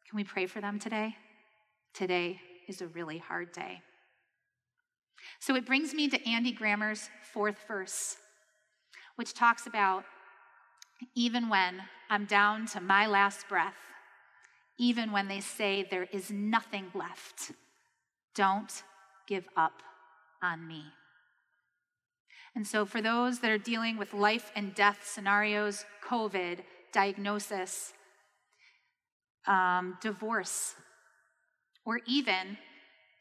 Can 0.09 0.17
we 0.17 0.25
pray 0.25 0.47
for 0.47 0.61
them 0.61 0.79
today? 0.79 1.17
Today 1.95 2.41
is 2.69 2.81
a 2.81 2.87
really 2.89 3.19
hard 3.19 3.53
day. 3.53 3.81
So 5.41 5.55
it 5.55 5.67
brings 5.67 5.95
me 5.95 6.09
to 6.09 6.29
Andy 6.29 6.53
Grammer's 6.53 7.11
fourth 7.33 7.59
verse, 7.67 8.17
which 9.17 9.35
talks 9.35 9.67
about 9.67 10.05
even 11.15 11.49
when 11.49 11.83
I'm 12.09 12.25
down 12.25 12.67
to 12.69 12.81
my 12.81 13.07
last 13.07 13.49
breath, 13.49 13.75
even 14.79 15.12
when 15.12 15.29
they 15.29 15.41
say 15.41 15.87
there 15.89 16.09
is 16.12 16.31
nothing 16.31 16.87
left, 16.95 17.53
don't 18.35 18.83
give 19.27 19.49
up 19.57 19.83
on 20.43 20.67
me. 20.67 20.85
And 22.55 22.67
so, 22.67 22.87
for 22.87 23.03
those 23.03 23.41
that 23.41 23.51
are 23.51 23.59
dealing 23.59 23.99
with 23.99 24.15
life 24.15 24.51
and 24.55 24.75
death 24.75 25.01
scenarios, 25.05 25.85
COVID, 26.07 26.61
diagnosis, 26.93 27.93
um, 29.47 29.99
divorce, 30.01 30.75
or 31.85 32.01
even 32.07 32.57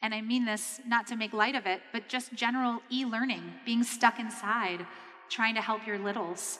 and 0.05 0.13
I 0.13 0.21
mean 0.21 0.45
this 0.45 0.79
not 0.85 1.07
to 1.07 1.15
make 1.15 1.33
light 1.33 1.55
of 1.55 1.65
it, 1.65 1.81
but 1.91 2.07
just 2.07 2.31
general 2.35 2.79
e 2.91 3.05
learning, 3.05 3.41
being 3.65 3.83
stuck 3.83 4.19
inside, 4.19 4.85
trying 5.29 5.55
to 5.55 5.61
help 5.61 5.87
your 5.87 5.97
littles. 5.97 6.59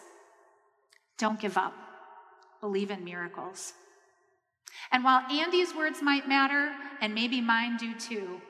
Don't 1.20 1.40
give 1.40 1.56
up. 1.56 1.76
Believe 2.60 2.90
in 2.90 3.04
miracles. 3.04 3.74
And 4.92 5.04
while 5.04 5.26
Andy's 5.32 5.74
words 5.76 6.02
might 6.02 6.28
matter, 6.28 6.72
and 7.02 7.14
maybe 7.14 7.42
mine 7.42 7.78
do 7.78 7.94
too, 7.96 8.42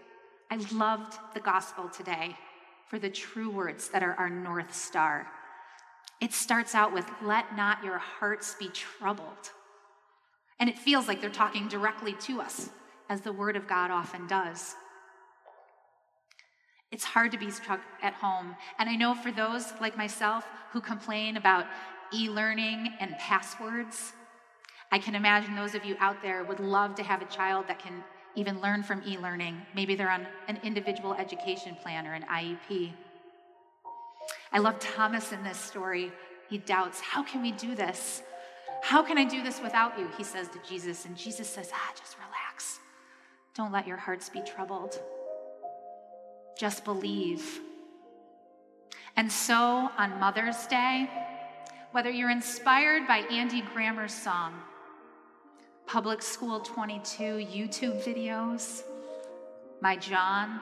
I 0.49 0.57
loved 0.71 1.17
the 1.33 1.39
gospel 1.39 1.89
today 1.89 2.35
for 2.87 2.99
the 2.99 3.09
true 3.09 3.49
words 3.49 3.89
that 3.89 4.03
are 4.03 4.13
our 4.13 4.29
North 4.29 4.73
Star. 4.75 5.27
It 6.21 6.33
starts 6.33 6.75
out 6.75 6.93
with, 6.93 7.05
Let 7.21 7.55
not 7.55 7.83
your 7.83 7.97
hearts 7.97 8.55
be 8.59 8.69
troubled. 8.69 9.51
And 10.59 10.69
it 10.69 10.77
feels 10.77 11.07
like 11.07 11.19
they're 11.19 11.29
talking 11.29 11.67
directly 11.67 12.13
to 12.21 12.41
us, 12.41 12.69
as 13.09 13.21
the 13.21 13.33
Word 13.33 13.55
of 13.55 13.67
God 13.67 13.91
often 13.91 14.27
does. 14.27 14.75
It's 16.91 17.03
hard 17.03 17.31
to 17.33 17.37
be 17.37 17.51
stuck 17.51 17.81
at 18.01 18.13
home. 18.13 18.55
And 18.79 18.89
I 18.89 18.95
know 18.95 19.15
for 19.15 19.31
those 19.31 19.73
like 19.81 19.97
myself 19.97 20.45
who 20.71 20.79
complain 20.79 21.35
about 21.35 21.65
e 22.13 22.29
learning 22.29 22.93
and 22.99 23.17
passwords, 23.17 24.13
I 24.95 24.97
can 24.97 25.13
imagine 25.13 25.55
those 25.55 25.75
of 25.75 25.83
you 25.83 25.97
out 25.99 26.21
there 26.21 26.45
would 26.45 26.61
love 26.61 26.95
to 26.95 27.03
have 27.03 27.21
a 27.21 27.25
child 27.25 27.67
that 27.67 27.79
can 27.79 28.01
even 28.33 28.61
learn 28.61 28.81
from 28.81 29.01
e 29.05 29.17
learning. 29.17 29.61
Maybe 29.75 29.93
they're 29.93 30.09
on 30.09 30.25
an 30.47 30.57
individual 30.63 31.13
education 31.15 31.75
plan 31.83 32.07
or 32.07 32.13
an 32.13 32.23
IEP. 32.31 32.93
I 34.53 34.59
love 34.59 34.79
Thomas 34.79 35.33
in 35.33 35.43
this 35.43 35.57
story. 35.57 36.13
He 36.49 36.59
doubts, 36.59 37.01
How 37.01 37.23
can 37.23 37.41
we 37.41 37.51
do 37.51 37.75
this? 37.75 38.23
How 38.83 39.03
can 39.03 39.17
I 39.17 39.25
do 39.25 39.43
this 39.43 39.59
without 39.61 39.99
you? 39.99 40.07
He 40.17 40.23
says 40.23 40.47
to 40.47 40.59
Jesus. 40.65 41.03
And 41.03 41.17
Jesus 41.17 41.49
says, 41.49 41.71
Ah, 41.73 41.91
just 41.99 42.15
relax. 42.17 42.79
Don't 43.53 43.73
let 43.73 43.85
your 43.85 43.97
hearts 43.97 44.29
be 44.29 44.39
troubled. 44.43 44.97
Just 46.57 46.85
believe. 46.85 47.59
And 49.17 49.29
so 49.29 49.89
on 49.97 50.21
Mother's 50.21 50.65
Day, 50.67 51.09
whether 51.91 52.09
you're 52.09 52.29
inspired 52.29 53.05
by 53.09 53.17
Andy 53.29 53.61
Grammer's 53.73 54.13
song, 54.13 54.53
Public 55.87 56.23
School 56.23 56.59
22 56.61 57.23
YouTube 57.23 58.03
videos, 58.03 58.81
my 59.81 59.95
John, 59.95 60.59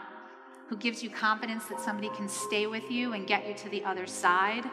who 0.68 0.76
gives 0.76 1.02
you 1.02 1.10
confidence 1.10 1.66
that 1.68 1.80
somebody 1.80 2.10
can 2.10 2.28
stay 2.28 2.68
with 2.68 2.92
you 2.92 3.14
and 3.14 3.26
get 3.26 3.48
you 3.48 3.54
to 3.54 3.70
the 3.70 3.86
other 3.86 4.06
side, 4.06 4.66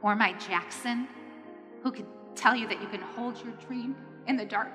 or 0.00 0.14
my 0.14 0.32
Jackson, 0.34 1.08
who 1.82 1.90
can 1.90 2.06
tell 2.36 2.54
you 2.54 2.68
that 2.68 2.80
you 2.80 2.86
can 2.86 3.00
hold 3.00 3.42
your 3.42 3.52
dream 3.66 3.96
in 4.28 4.36
the 4.36 4.44
dark. 4.44 4.72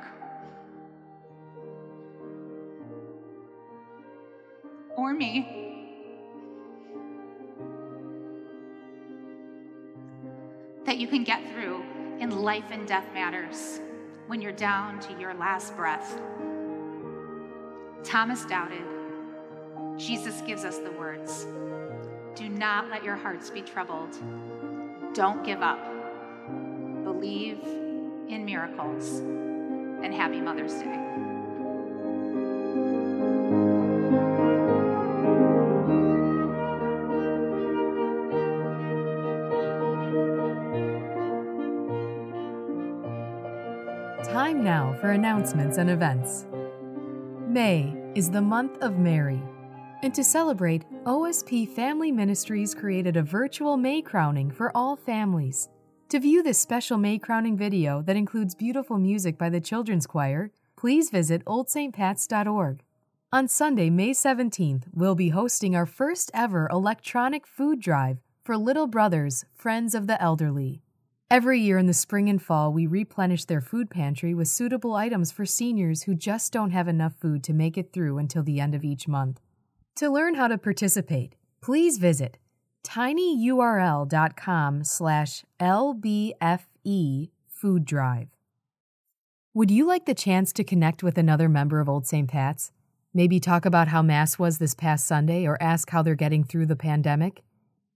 or 4.95 5.11
me. 5.11 5.89
That 10.85 10.97
you 10.97 11.07
can 11.07 11.23
get 11.23 11.41
through 11.51 11.83
in 12.19 12.29
life 12.29 12.65
and 12.69 12.87
death 12.87 13.05
matters 13.11 13.79
when 14.27 14.41
you're 14.41 14.51
down 14.51 14.99
to 15.01 15.13
your 15.19 15.33
last 15.33 15.75
breath. 15.75 16.19
Thomas 18.03 18.45
doubted. 18.45 18.83
Jesus 19.97 20.41
gives 20.41 20.65
us 20.65 20.79
the 20.79 20.91
words 20.91 21.45
Do 22.36 22.49
not 22.49 22.89
let 22.89 23.03
your 23.03 23.15
hearts 23.15 23.49
be 23.49 23.62
troubled. 23.62 24.15
Don't 25.13 25.43
give 25.45 25.62
up. 25.62 25.79
Believe 27.03 27.59
in 27.63 28.43
miracles. 28.45 29.19
And 29.19 30.13
happy 30.13 30.41
Mother's 30.41 30.73
Day. 30.73 31.32
Announcements 45.13 45.78
and 45.78 45.89
events. 45.89 46.45
May 47.47 47.95
is 48.13 48.30
the 48.30 48.41
month 48.41 48.78
of 48.82 48.99
Mary, 48.99 49.41
and 50.04 50.13
to 50.13 50.23
celebrate, 50.23 50.84
OSP 51.06 51.69
Family 51.69 52.12
Ministries 52.12 52.76
created 52.76 53.15
a 53.15 53.23
virtual 53.23 53.78
May 53.78 54.02
crowning 54.02 54.52
for 54.52 54.76
all 54.76 54.95
families. 54.97 55.69
To 56.10 56.19
view 56.19 56.43
this 56.43 56.60
special 56.60 56.97
May 56.97 57.17
crowning 57.17 57.58
video 57.58 58.02
that 58.04 58.17
includes 58.17 58.54
beautiful 58.54 58.97
music 58.97 59.38
by 59.38 59.49
the 59.49 59.62
Children's 59.62 60.06
Choir, 60.06 60.52
please 60.76 61.10
visit 61.10 61.43
oldstpats.org. 61.45 62.84
On 63.32 63.47
Sunday, 63.47 63.89
May 63.89 64.12
17th, 64.12 64.84
we'll 64.93 65.15
be 65.15 65.30
hosting 65.30 65.76
our 65.76 65.88
first 65.88 66.30
ever 66.36 66.67
electronic 66.71 67.47
food 67.47 67.80
drive 67.80 68.19
for 68.43 68.58
Little 68.58 68.86
Brothers, 68.86 69.45
Friends 69.56 69.95
of 69.95 70.06
the 70.06 70.21
Elderly. 70.21 70.82
Every 71.33 71.59
year 71.59 71.79
in 71.79 71.87
the 71.87 71.95
spring 71.95 72.29
and 72.29 72.39
fall, 72.39 72.71
we 72.71 72.85
replenish 72.85 73.45
their 73.45 73.59
food 73.59 73.89
pantry 73.89 74.35
with 74.35 74.47
suitable 74.47 74.93
items 74.93 75.31
for 75.31 75.47
seniors 75.47 76.03
who 76.03 76.13
just 76.13 76.53
don't 76.53 76.69
have 76.69 76.87
enough 76.87 77.15
food 77.19 77.43
to 77.45 77.53
make 77.53 77.75
it 77.75 77.91
through 77.91 78.19
until 78.19 78.43
the 78.43 78.59
end 78.59 78.75
of 78.75 78.83
each 78.83 79.07
month. 79.07 79.39
To 79.95 80.11
learn 80.11 80.35
how 80.35 80.47
to 80.47 80.59
participate, 80.59 81.33
please 81.59 81.97
visit 81.97 82.37
tinyurl.com 82.83 84.83
slash. 84.83 85.43
Would 89.55 89.71
you 89.71 89.87
like 89.87 90.05
the 90.05 90.13
chance 90.13 90.53
to 90.53 90.63
connect 90.63 91.01
with 91.01 91.17
another 91.17 91.49
member 91.49 91.79
of 91.79 91.89
Old 91.89 92.05
St. 92.05 92.29
Pat's? 92.29 92.71
Maybe 93.11 93.39
talk 93.39 93.65
about 93.65 93.87
how 93.87 94.03
Mass 94.03 94.37
was 94.37 94.59
this 94.59 94.75
past 94.75 95.07
Sunday 95.07 95.47
or 95.47 95.57
ask 95.59 95.89
how 95.89 96.03
they're 96.03 96.13
getting 96.13 96.43
through 96.43 96.67
the 96.67 96.75
pandemic? 96.75 97.41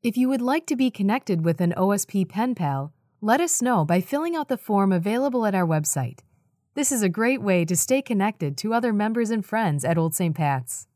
If 0.01 0.17
you 0.17 0.27
would 0.27 0.41
like 0.41 0.65
to 0.65 0.75
be 0.75 0.89
connected 0.89 1.45
with 1.45 1.61
an 1.61 1.75
OSP 1.77 2.27
pen 2.27 2.55
pal, 2.55 2.93
let 3.21 3.41
us 3.41 3.63
know 3.63 3.83
by 3.83 3.99
filling 3.99 4.35
out 4.35 4.47
the 4.47 4.57
form 4.57 4.91
available 4.91 5.45
at 5.47 5.55
our 5.55 5.65
website. 5.65 6.19
This 6.75 6.91
is 6.91 7.01
a 7.01 7.09
great 7.09 7.41
way 7.41 7.65
to 7.65 7.75
stay 7.75 8.01
connected 8.01 8.55
to 8.57 8.75
other 8.75 8.93
members 8.93 9.31
and 9.31 9.43
friends 9.43 9.83
at 9.83 9.97
Old 9.97 10.13
St. 10.13 10.35
Pat's. 10.35 10.87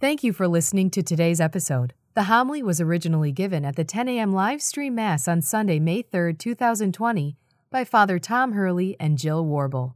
Thank 0.00 0.24
you 0.24 0.32
for 0.32 0.48
listening 0.48 0.90
to 0.90 1.02
today's 1.02 1.40
episode. 1.40 1.94
The 2.14 2.24
homily 2.24 2.64
was 2.64 2.80
originally 2.80 3.30
given 3.30 3.64
at 3.64 3.76
the 3.76 3.84
10 3.84 4.08
a.m. 4.08 4.32
live 4.32 4.60
stream 4.60 4.96
Mass 4.96 5.28
on 5.28 5.40
Sunday, 5.40 5.78
May 5.78 6.02
3, 6.02 6.34
2020, 6.34 7.36
by 7.70 7.84
Father 7.84 8.18
Tom 8.18 8.52
Hurley 8.52 8.96
and 8.98 9.16
Jill 9.16 9.44
Wrobel. 9.44 9.94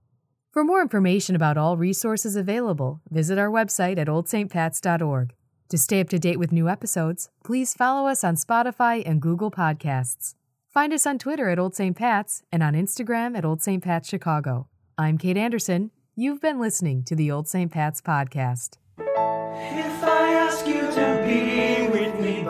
For 0.52 0.62
more 0.62 0.80
information 0.80 1.34
about 1.34 1.58
all 1.58 1.76
resources 1.76 2.36
available, 2.36 3.00
visit 3.10 3.38
our 3.38 3.50
website 3.50 3.98
at 3.98 4.06
oldstpats.org. 4.06 5.34
To 5.70 5.78
stay 5.78 6.00
up 6.00 6.08
to 6.10 6.18
date 6.20 6.38
with 6.38 6.52
new 6.52 6.68
episodes, 6.68 7.30
please 7.42 7.74
follow 7.74 8.06
us 8.06 8.22
on 8.22 8.36
Spotify 8.36 9.02
and 9.04 9.20
Google 9.20 9.50
Podcasts. 9.50 10.34
Find 10.72 10.94
us 10.94 11.06
on 11.06 11.18
Twitter 11.18 11.50
at 11.50 11.58
Old 11.58 11.76
St. 11.76 11.94
Pat's 11.94 12.44
and 12.50 12.62
on 12.62 12.72
Instagram 12.72 13.36
at 13.36 13.44
Old 13.44 13.60
St. 13.60 13.84
Pat's 13.84 14.08
Chicago. 14.08 14.68
I'm 14.96 15.18
Kate 15.18 15.36
Anderson. 15.36 15.90
You've 16.16 16.40
been 16.40 16.58
listening 16.58 17.04
to 17.04 17.14
the 17.14 17.30
Old 17.30 17.46
St. 17.46 17.70
Pat's 17.70 18.00
podcast. 18.00 18.78
If 18.98 20.02
I 20.02 20.32
ask 20.32 20.66
you 20.66 20.80
to 20.80 21.22
be 21.26 21.88
with 21.88 22.18
me 22.18 22.42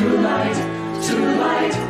to 0.00 0.08
light, 0.20 0.54
to 1.02 1.16
light, 1.40 1.89